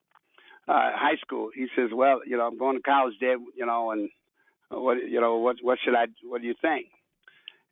[0.69, 3.39] uh, high school, he says, "Well, you know, I'm going to college, Dad.
[3.57, 4.09] You know, and
[4.71, 6.07] what, you know, what, what should I?
[6.23, 6.87] What do you think?"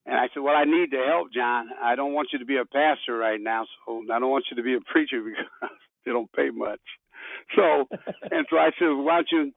[0.07, 1.69] And I said, "Well, I need to help, John.
[1.81, 4.57] I don't want you to be a pastor right now, so I don't want you
[4.57, 5.71] to be a preacher because
[6.05, 6.81] they don't pay much."
[7.57, 7.89] so
[8.31, 9.53] and so I said, why don't you,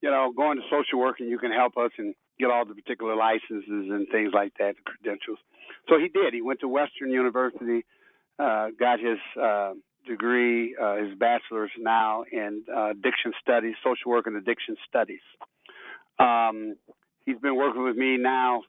[0.00, 2.74] you know, go into social work and you can help us and get all the
[2.74, 5.38] particular licenses and things like that, the credentials.
[5.88, 6.34] So he did.
[6.34, 7.84] He went to Western University,
[8.38, 9.72] uh, got his uh,
[10.06, 15.20] degree, uh, his bachelor's now in uh, addiction studies, social work and addiction studies.
[16.18, 16.76] Um,
[17.26, 18.62] he's been working with me now.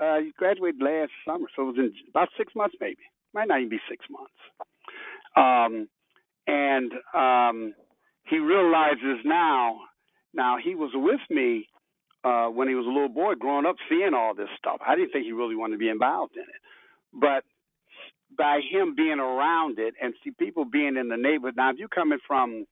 [0.00, 3.02] Uh, he graduated last summer, so it was in about six months, maybe.
[3.32, 4.34] Might not even be six months.
[5.36, 5.88] Um,
[6.46, 7.74] and um,
[8.28, 9.80] he realizes now.
[10.32, 11.68] Now he was with me
[12.24, 14.80] uh, when he was a little boy, growing up, seeing all this stuff.
[14.86, 16.62] I didn't think he really wanted to be involved in it,
[17.12, 17.44] but
[18.36, 21.54] by him being around it and see people being in the neighborhood.
[21.56, 22.66] Now, if you're coming from,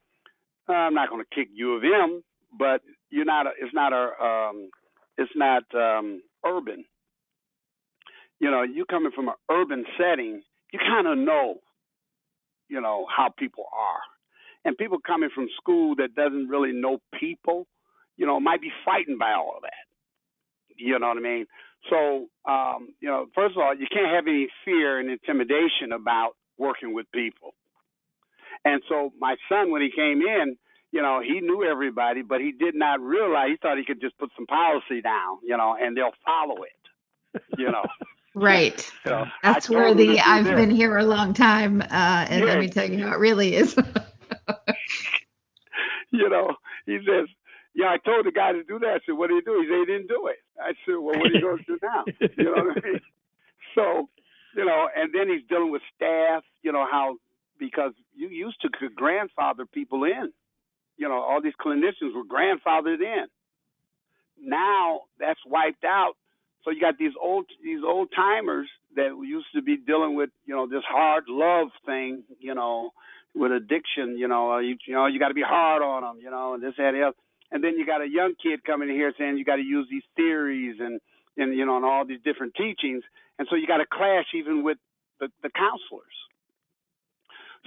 [0.68, 2.22] uh, I'm not going to kick U of M,
[2.58, 2.80] but
[3.10, 3.46] you're not.
[3.46, 4.24] A, it's not a.
[4.24, 4.70] Um,
[5.18, 6.84] it's not um, urban.
[8.40, 10.42] You know, you coming from an urban setting,
[10.72, 11.60] you kind of know
[12.72, 14.00] you know how people are,
[14.64, 17.66] and people coming from school that doesn't really know people,
[18.16, 19.84] you know, might be frightened by all of that.
[20.78, 21.46] You know what I mean?
[21.90, 26.32] So, um, you know, first of all, you can't have any fear and intimidation about
[26.56, 27.54] working with people.
[28.64, 30.56] And so, my son, when he came in,
[30.92, 34.16] you know, he knew everybody, but he did not realize he thought he could just
[34.16, 37.84] put some policy down, you know, and they'll follow it, you know.
[38.34, 38.90] Right.
[39.04, 40.54] Know, That's where the I've this.
[40.54, 43.76] been here a long time, uh, and let me tell you how it really is.
[46.10, 46.54] you know,
[46.86, 47.28] he says,
[47.74, 48.88] yeah, I told the guy to do that.
[48.88, 49.60] I said, what do you do?
[49.60, 50.36] He said, he didn't do it.
[50.60, 52.06] I said, well, what are you going to do now?
[52.36, 53.00] You know what I mean?
[53.74, 54.10] So,
[54.54, 57.16] you know, and then he's dealing with staff, you know, how,
[57.58, 60.30] because you used to grandfather people in.
[60.98, 63.24] You know, all these clinicians were grandfathered in.
[64.38, 66.14] Now that's wiped out.
[66.64, 70.54] So you got these old these old timers that used to be dealing with, you
[70.54, 72.90] know, this hard love thing, you know,
[73.34, 76.22] with addiction, you know, uh, you, you know, you got to be hard on them,
[76.22, 77.16] you know, and this that, and other.
[77.50, 79.86] And then you got a young kid coming in here saying you got to use
[79.90, 81.00] these theories and
[81.36, 83.02] and you know and all these different teachings,
[83.38, 84.78] and so you got to clash even with
[85.20, 86.14] the, the counselors.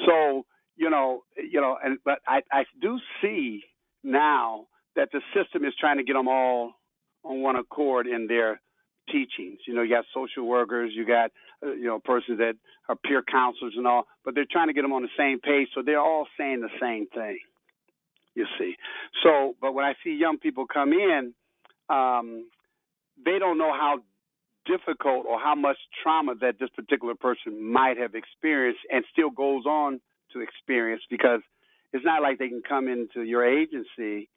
[0.05, 3.63] So you know, you know, and but I I do see
[4.03, 4.65] now
[4.95, 6.73] that the system is trying to get them all
[7.23, 8.59] on one accord in their
[9.11, 9.59] teachings.
[9.67, 11.31] You know, you got social workers, you got
[11.63, 12.53] uh, you know persons that
[12.89, 15.69] are peer counselors and all, but they're trying to get them on the same page,
[15.73, 17.39] so they're all saying the same thing.
[18.35, 18.75] You see,
[19.23, 21.33] so but when I see young people come in,
[21.89, 22.47] um,
[23.23, 23.99] they don't know how
[24.65, 29.65] difficult or how much trauma that this particular person might have experienced and still goes
[29.65, 30.01] on
[30.33, 31.41] to experience because
[31.93, 34.27] it's not like they can come into your agency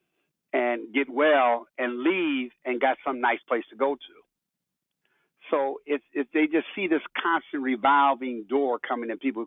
[0.52, 4.17] and get well and leave and got some nice place to go to.
[5.50, 9.46] So it's they just see this constant revolving door coming and people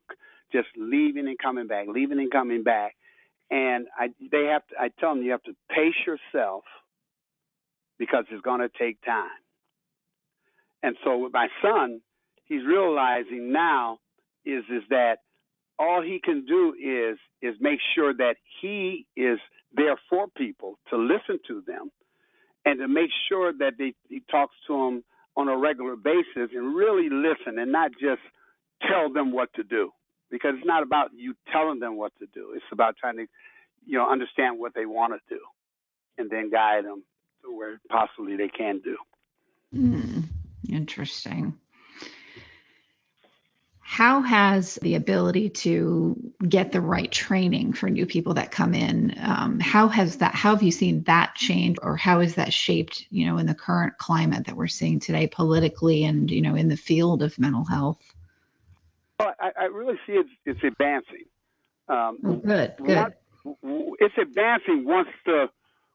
[0.51, 2.95] just leaving and coming back, leaving and coming back.
[3.49, 6.63] And I they have to I tell them you have to pace yourself
[7.99, 9.29] because it's going to take time.
[10.83, 12.01] And so with my son,
[12.45, 13.99] he's realizing now
[14.45, 15.17] is is that
[15.77, 19.39] all he can do is is make sure that he is
[19.73, 21.91] there for people to listen to them
[22.65, 25.03] and to make sure that they, he talks to them
[25.35, 28.21] on a regular basis and really listen and not just
[28.87, 29.91] tell them what to do.
[30.29, 32.53] Because it's not about you telling them what to do.
[32.55, 33.25] It's about trying to
[33.85, 35.41] you know understand what they want to do
[36.17, 37.03] and then guide them
[37.43, 38.97] to where possibly they can do.
[39.73, 40.21] Hmm,
[40.69, 41.57] interesting.
[43.91, 46.15] How has the ability to
[46.47, 49.13] get the right training for new people that come in?
[49.21, 50.33] Um, how has that?
[50.33, 53.05] How have you seen that change, or how is that shaped?
[53.09, 56.69] You know, in the current climate that we're seeing today, politically, and you know, in
[56.69, 57.99] the field of mental health.
[59.19, 61.25] Well, I, I really see it, it's advancing.
[61.89, 63.13] Um, Oh, good, good.
[63.99, 65.49] It's advancing once the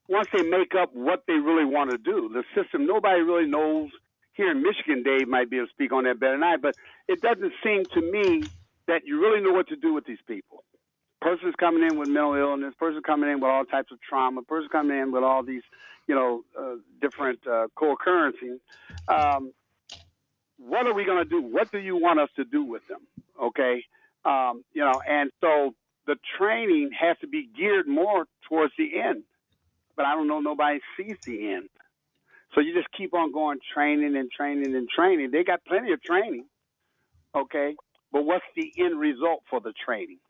[0.06, 2.28] once they make up what they really want to do.
[2.28, 3.88] The system, nobody really knows.
[4.36, 6.74] Here in Michigan, Dave might be able to speak on that better than I, but
[7.08, 8.50] it doesn't seem to me
[8.88, 10.64] that you really know what to do with these people.
[11.22, 14.68] Person's coming in with mental illness, person coming in with all types of trauma, person
[14.72, 15.62] coming in with all these,
[16.08, 18.60] you know, uh, different uh, co-occurrences.
[19.08, 19.52] Um,
[20.58, 21.42] what are we going to do?
[21.42, 23.00] What do you want us to do with them?
[23.42, 23.82] Okay,
[24.24, 25.72] um, you know, and so
[26.06, 29.24] the training has to be geared more towards the end.
[29.96, 31.68] But I don't know nobody sees the end.
[32.56, 35.30] So you just keep on going training and training and training.
[35.30, 36.46] They got plenty of training.
[37.34, 37.76] Okay.
[38.10, 40.20] But what's the end result for the training?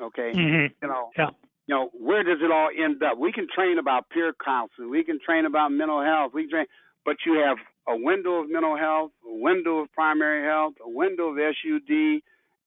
[0.00, 0.32] Okay.
[0.32, 0.74] Mhm.
[0.80, 1.30] You know, Yeah.
[1.66, 3.18] you know, where does it all end up?
[3.18, 4.88] We can train about peer counseling.
[4.88, 6.32] We can train about mental health.
[6.32, 6.66] We train,
[7.04, 11.28] but you have a window of mental health, a window of primary health, a window
[11.28, 12.22] of SUD,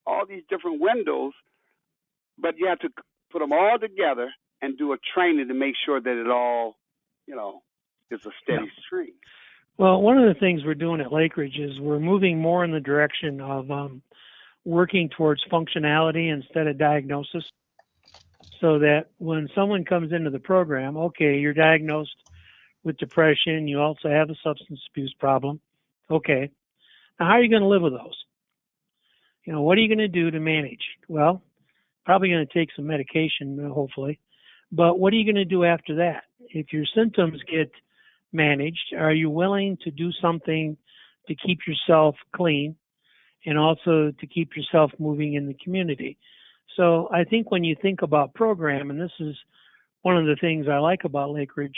[0.05, 1.33] all these different windows.
[2.37, 2.93] But you have to
[3.31, 4.31] put them all together
[4.61, 6.77] and do a training to make sure that it all,
[7.25, 7.63] you know,
[8.11, 9.13] is a steady stream.
[9.77, 12.79] Well, one of the things we're doing at Lakeridge is we're moving more in the
[12.79, 14.01] direction of um,
[14.65, 17.43] working towards functionality instead of diagnosis.
[18.61, 22.15] So that when someone comes into the program, okay, you're diagnosed
[22.83, 25.59] with depression, you also have a substance abuse problem.
[26.09, 26.49] Okay.
[27.19, 28.23] Now, how are you going to live with those?
[29.43, 30.83] You know, what are you going to do to manage?
[31.09, 31.41] Well,
[32.05, 34.19] probably going to take some medication, hopefully.
[34.71, 36.23] But what are you going to do after that?
[36.49, 37.71] If your symptoms get
[38.33, 40.77] managed, are you willing to do something
[41.27, 42.75] to keep yourself clean
[43.45, 46.17] and also to keep yourself moving in the community?
[46.75, 49.35] So I think when you think about program, and this is
[50.01, 51.77] one of the things I like about Lakeridge,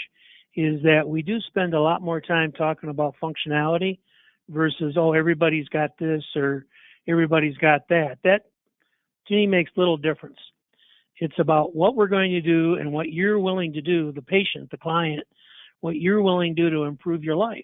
[0.56, 4.00] is that we do spend a lot more time talking about functionality
[4.50, 6.66] versus, oh, everybody's got this or
[7.08, 8.18] everybody's got that.
[8.24, 8.44] That
[9.28, 10.38] to me makes little difference.
[11.18, 14.70] It's about what we're going to do and what you're willing to do, the patient,
[14.72, 15.24] the client,
[15.86, 17.62] what you're willing to do to improve your life.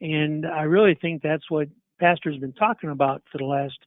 [0.00, 1.68] And I really think that's what
[2.00, 3.78] Pastor's been talking about for the last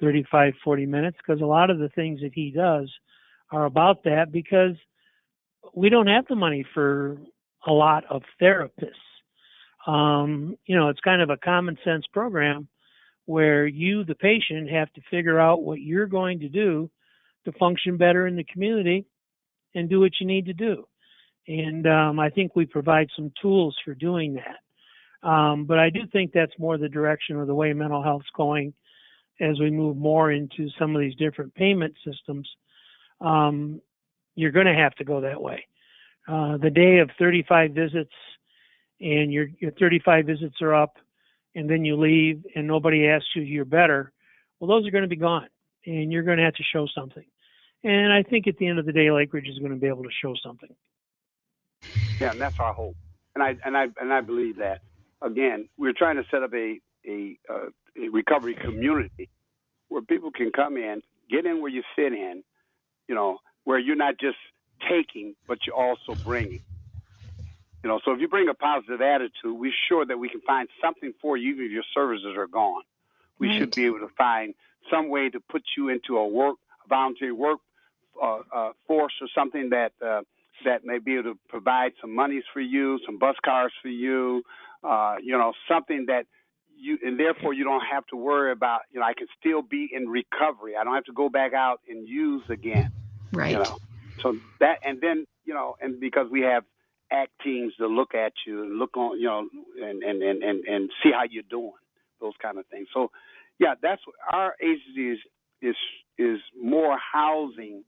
[0.00, 2.90] 35, 40 minutes, because a lot of the things that he does
[3.52, 4.76] are about that because
[5.74, 7.18] we don't have the money for
[7.66, 8.94] a lot of therapists.
[9.86, 12.66] Um, you know, it's kind of a common sense program
[13.26, 16.90] where you, the patient, have to figure out what you're going to do
[17.44, 19.04] to function better in the community
[19.74, 20.86] and do what you need to do.
[21.48, 25.28] And um, I think we provide some tools for doing that.
[25.28, 28.74] Um, but I do think that's more the direction of the way mental health's going
[29.40, 32.48] as we move more into some of these different payment systems.
[33.20, 33.80] Um,
[34.34, 35.66] you're going to have to go that way.
[36.28, 38.12] Uh, the day of 35 visits
[39.00, 40.96] and your, your 35 visits are up
[41.54, 44.12] and then you leave and nobody asks you you're better,
[44.58, 45.48] well, those are going to be gone
[45.86, 47.24] and you're going to have to show something.
[47.84, 50.02] And I think at the end of the day, Lakeridge is going to be able
[50.02, 50.74] to show something.
[52.20, 52.96] Yeah, and that's our hope.
[53.34, 54.80] And I and I and I believe that.
[55.22, 59.28] Again, we're trying to set up a a, uh, a recovery community
[59.88, 62.42] where people can come in, get in where you fit in,
[63.08, 64.36] you know, where you're not just
[64.88, 66.60] taking, but you're also bringing.
[67.82, 70.68] You know, so if you bring a positive attitude, we're sure that we can find
[70.82, 72.82] something for you, even if your services are gone.
[73.38, 73.58] We right.
[73.58, 74.54] should be able to find
[74.90, 77.60] some way to put you into a work, a voluntary work
[78.20, 80.22] uh, uh, force or something that uh,
[80.64, 84.42] that may be able to provide some monies for you, some bus cars for you,
[84.82, 86.26] uh, you know, something that
[86.78, 88.82] you and therefore you don't have to worry about.
[88.90, 90.74] You know, I can still be in recovery.
[90.78, 92.92] I don't have to go back out and use again.
[93.32, 93.52] Right.
[93.52, 93.78] You know,
[94.22, 96.64] so that and then you know, and because we have
[97.10, 99.48] ACT teams to look at you and look on, you know,
[99.82, 101.72] and and and and, and see how you're doing,
[102.20, 102.88] those kind of things.
[102.92, 103.10] So,
[103.58, 104.02] yeah, that's
[104.32, 105.18] our agency is
[105.62, 105.76] is
[106.18, 107.84] is more housing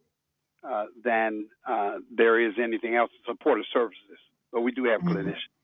[0.63, 3.11] uh, than uh, there is anything else.
[3.27, 4.19] Supportive services,
[4.53, 5.17] but we do have mm-hmm.
[5.17, 5.59] clinicians.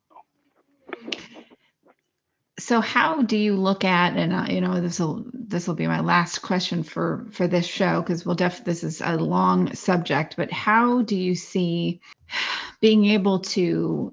[2.58, 5.88] So how do you look at and uh, you know this will this will be
[5.88, 10.36] my last question for for this show because we'll def this is a long subject
[10.36, 12.00] but how do you see
[12.80, 14.12] being able to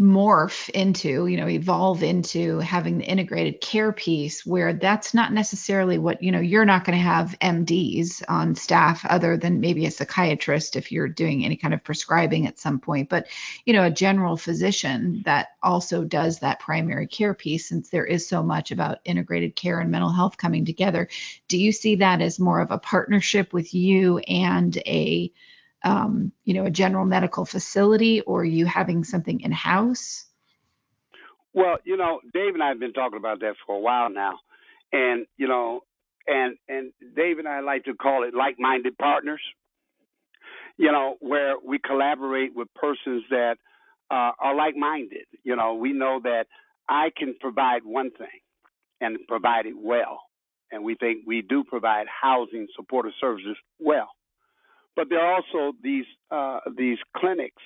[0.00, 5.98] morph into, you know, evolve into having the integrated care piece where that's not necessarily
[5.98, 9.90] what, you know, you're not going to have MDs on staff other than maybe a
[9.90, 13.26] psychiatrist if you're doing any kind of prescribing at some point, but,
[13.66, 18.26] you know, a general physician that also does that primary care piece since there is
[18.26, 21.08] so much about integrated care and mental health coming together.
[21.48, 25.30] Do you see that as more of a partnership with you and a
[25.84, 30.26] um, you know, a general medical facility, or are you having something in house?
[31.52, 34.40] Well, you know, Dave and I have been talking about that for a while now,
[34.92, 35.82] and you know,
[36.26, 39.42] and and Dave and I like to call it like-minded partners.
[40.76, 43.58] You know, where we collaborate with persons that
[44.10, 45.26] uh, are like-minded.
[45.44, 46.46] You know, we know that
[46.88, 48.40] I can provide one thing
[49.00, 50.22] and provide it well,
[50.72, 54.08] and we think we do provide housing supportive services well.
[54.96, 57.62] But there are also these uh, these clinics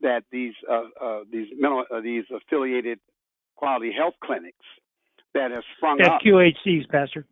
[0.00, 2.98] that these uh, uh, these mental uh, these affiliated
[3.56, 4.64] quality health clinics
[5.34, 6.20] that have sprung up.
[6.22, 7.26] FQHCs, Pastor.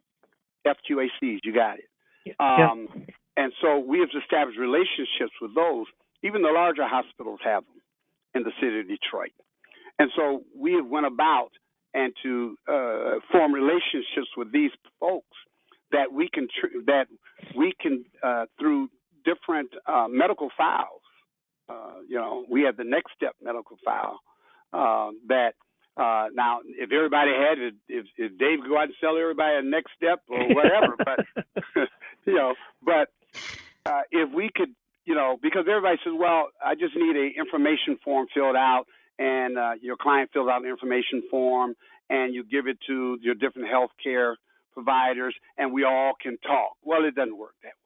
[0.67, 1.89] FQHCs, you got it.
[2.25, 2.33] Yeah.
[2.41, 3.05] Um, yeah.
[3.37, 5.87] And so we have established relationships with those.
[6.25, 7.83] Even the larger hospitals have them
[8.35, 9.33] in the city of Detroit.
[9.99, 11.51] And so we have went about
[11.95, 14.71] and to uh, form relationships with these
[15.01, 15.37] folks
[15.93, 17.07] that we can tr- that
[17.57, 18.89] we can uh, through
[19.27, 21.03] different uh, medical files.
[21.69, 24.21] Uh, you know, we have the next step medical file
[24.73, 25.55] uh, that
[25.97, 29.57] uh, now, if everybody had it, if, if Dave could go out and sell everybody
[29.57, 31.25] a next step or whatever, but
[32.27, 32.55] you know,
[32.85, 33.09] but
[33.87, 34.75] uh, if we could,
[35.07, 38.85] you know, because everybody says, well, I just need a information form filled out,
[39.19, 41.75] and uh, your client fills out an information form,
[42.11, 44.35] and you give it to your different healthcare
[44.75, 46.77] providers, and we all can talk.
[46.85, 47.73] Well, it doesn't work that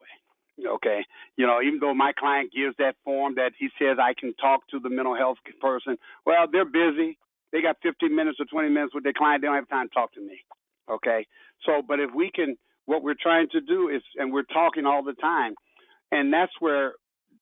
[0.59, 1.05] Okay,
[1.37, 4.67] you know, even though my client gives that form that he says I can talk
[4.69, 7.17] to the mental health person, well, they're busy.
[7.51, 9.41] They got 15 minutes or 20 minutes with their client.
[9.41, 10.39] They don't have time to talk to me.
[10.89, 11.25] Okay,
[11.65, 15.03] so but if we can, what we're trying to do is, and we're talking all
[15.03, 15.55] the time,
[16.11, 16.93] and that's where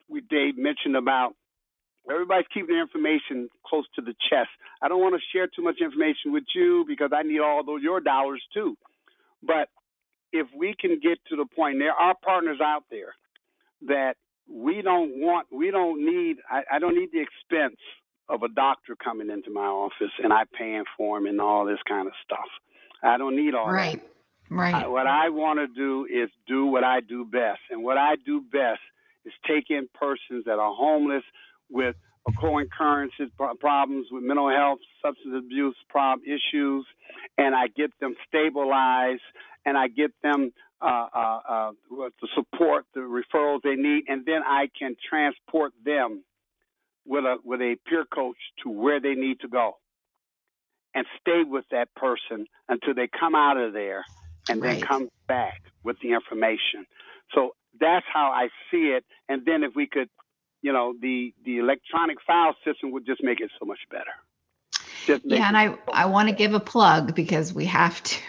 [0.07, 1.33] we Dave mentioned about
[2.09, 4.49] everybody's keeping their information close to the chest.
[4.81, 7.81] I don't want to share too much information with you because I need all those
[7.81, 8.77] your dollars too.
[9.43, 9.69] But
[10.31, 13.15] if we can get to the point, there are partners out there
[13.87, 14.15] that
[14.47, 17.79] we don't want, we don't need, I, I don't need the expense
[18.27, 21.79] of a doctor coming into my office and I paying for him and all this
[21.87, 22.47] kind of stuff.
[23.01, 24.01] I don't need all right.
[24.49, 24.55] that.
[24.55, 24.73] Right.
[24.73, 27.59] I, what I want to do is do what I do best.
[27.69, 28.81] And what I do best
[29.25, 31.23] is take in persons that are homeless
[31.69, 31.95] with
[32.39, 36.85] co-occurrences, problems with mental health, substance abuse problem issues,
[37.37, 39.21] and I get them stabilized
[39.65, 40.51] and I get them
[40.81, 46.23] uh, uh, uh, the support, the referrals they need, and then I can transport them
[47.05, 49.73] with a with a peer coach to where they need to go.
[50.95, 54.05] and stay with that person until they come out of there
[54.47, 54.79] and Right.
[54.79, 56.85] then come back with the information.
[57.33, 59.05] So that's how I see it.
[59.27, 60.09] And then if we could,
[60.61, 64.13] you know, the the electronic file system would just make it so much better.
[65.09, 68.19] Make Yeah, and I, I want to give a plug because we have to,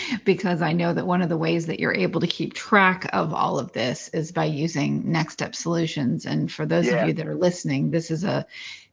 [0.24, 3.32] because I know that one of the ways that you're able to keep track of
[3.34, 6.26] all of this is by using Next Step Solutions.
[6.26, 7.02] And for those Yeah.
[7.02, 8.46] of you that are listening, this is a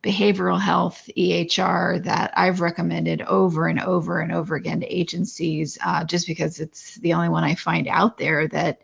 [0.04, 6.04] behavioral health EHR that I've recommended over and over and over again to agencies, uh,
[6.06, 8.82] just because it's the only one I find out there that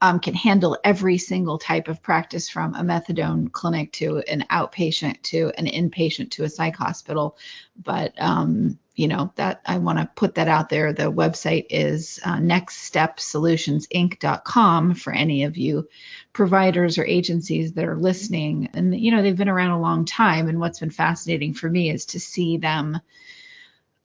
[0.00, 5.20] um, can handle every single type of practice from a methadone clinic to an outpatient
[5.22, 7.36] to an inpatient to a psych hospital.
[7.76, 10.92] But, um, you know, that I want to put that out there.
[10.92, 15.88] The website is uh, nextstepsolutionsinc.com for any of you
[16.32, 18.70] providers or agencies that are listening.
[18.74, 20.48] And, you know, they've been around a long time.
[20.48, 23.00] And what's been fascinating for me is to see them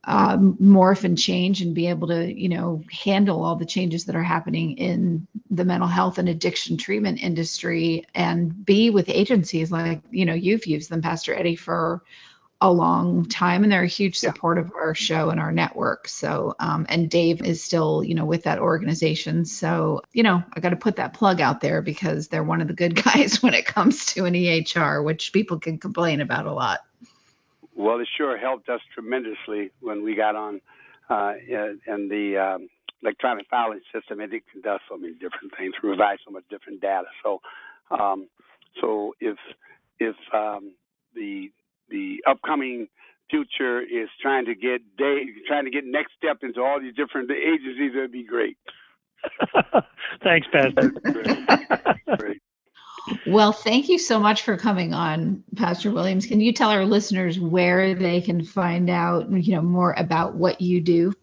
[0.06, 4.16] um, morph and change and be able to, you know, handle all the changes that
[4.16, 10.02] are happening in the mental health and addiction treatment industry and be with agencies like,
[10.12, 12.04] you know, you've used them, Pastor Eddie, for
[12.62, 16.08] a long time and they're a huge support of our show and our network.
[16.08, 19.46] So, um, and Dave is still, you know, with that organization.
[19.46, 22.68] So, you know, I got to put that plug out there because they're one of
[22.68, 26.54] the good guys when it comes to an EHR, which people can complain about a
[26.54, 26.80] lot.
[27.76, 30.62] Well, it sure helped us tremendously when we got on
[31.10, 32.70] uh, in in the um,
[33.04, 36.82] electronic filing system, and it can do so many different things, provide so much different
[36.82, 37.08] data.
[37.24, 37.42] So,
[37.92, 38.28] um,
[38.82, 39.38] so if
[40.00, 40.74] if um,
[41.14, 41.52] the
[41.90, 42.88] the upcoming
[43.30, 47.30] future is trying to get day, trying to get next step into all these different
[47.32, 48.58] agencies, that'd be great.
[50.24, 50.94] Thanks, Pastor.
[51.12, 51.28] Great.
[52.18, 52.42] great.
[53.28, 56.26] Well, thank you so much for coming on, Pastor Williams.
[56.26, 60.62] Can you tell our listeners where they can find out, you know, more about what
[60.62, 61.14] you do?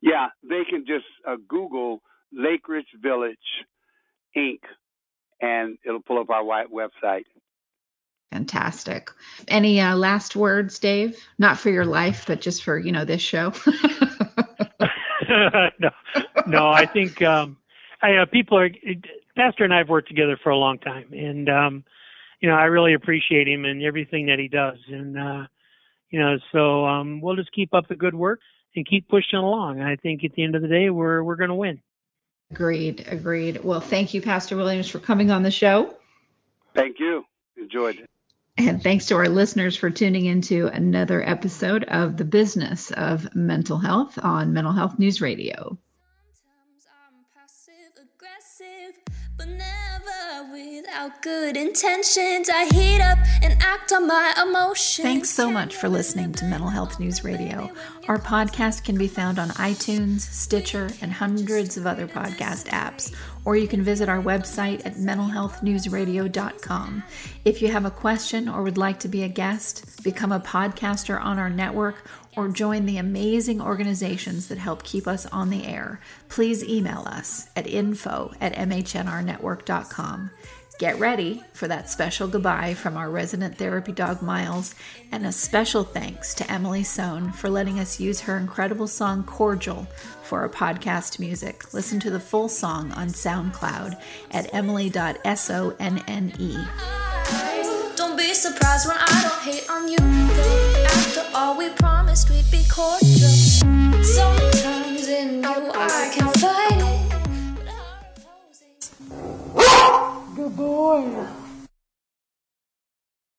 [0.00, 2.00] Yeah, they can just uh, Google
[2.36, 3.38] Lakeridge Village
[4.36, 4.60] Inc.
[5.40, 7.24] and it'll pull up our white website.
[8.30, 9.10] Fantastic.
[9.46, 11.24] Any uh, last words, Dave?
[11.38, 13.52] Not for your life, but just for you know this show.
[15.78, 15.90] no,
[16.46, 17.56] no, I think um,
[18.04, 18.68] I, uh, people are.
[19.36, 21.84] Pastor and I have worked together for a long time, and um,
[22.40, 25.46] you know I really appreciate him and everything that he does, and uh,
[26.10, 28.40] you know so um, we'll just keep up the good work
[28.76, 29.80] and keep pushing along.
[29.80, 31.80] I think at the end of the day, we're we're going to win.
[32.50, 33.06] agreed.
[33.08, 33.64] Agreed.
[33.64, 35.94] Well, thank you, Pastor Williams, for coming on the show.
[36.74, 37.24] Thank you.
[37.56, 38.10] Enjoyed it.
[38.56, 43.78] And thanks to our listeners for tuning into another episode of The Business of Mental
[43.78, 45.76] Health on Mental Health News Radio.
[51.24, 52.50] Good intentions.
[52.50, 55.04] I heat up and act on my emotions.
[55.04, 57.70] Thanks so much for listening to Mental Health News Radio.
[58.08, 63.14] Our podcast can be found on iTunes, Stitcher, and hundreds of other podcast apps,
[63.44, 67.02] or you can visit our website at mentalhealthnewsradio.com.
[67.44, 71.22] If you have a question or would like to be a guest, become a podcaster
[71.22, 76.00] on our network, or join the amazing organizations that help keep us on the air,
[76.28, 80.30] please email us at info at mhnrnetwork.com.
[80.80, 84.74] Get ready for that special goodbye from our resident therapy dog Miles,
[85.12, 89.86] and a special thanks to Emily Sohn for letting us use her incredible song Cordial
[90.24, 91.72] for our podcast music.
[91.74, 94.00] Listen to the full song on SoundCloud
[94.30, 95.74] at emily.sonne.
[97.96, 99.98] Don't be surprised when I don't hate on you.
[100.86, 103.28] After all, we promised we'd be cordial.
[104.02, 107.10] Sometimes in you I can fight it.
[107.56, 107.72] but I
[108.16, 110.36] oppose it.
[110.36, 111.43] Good boy.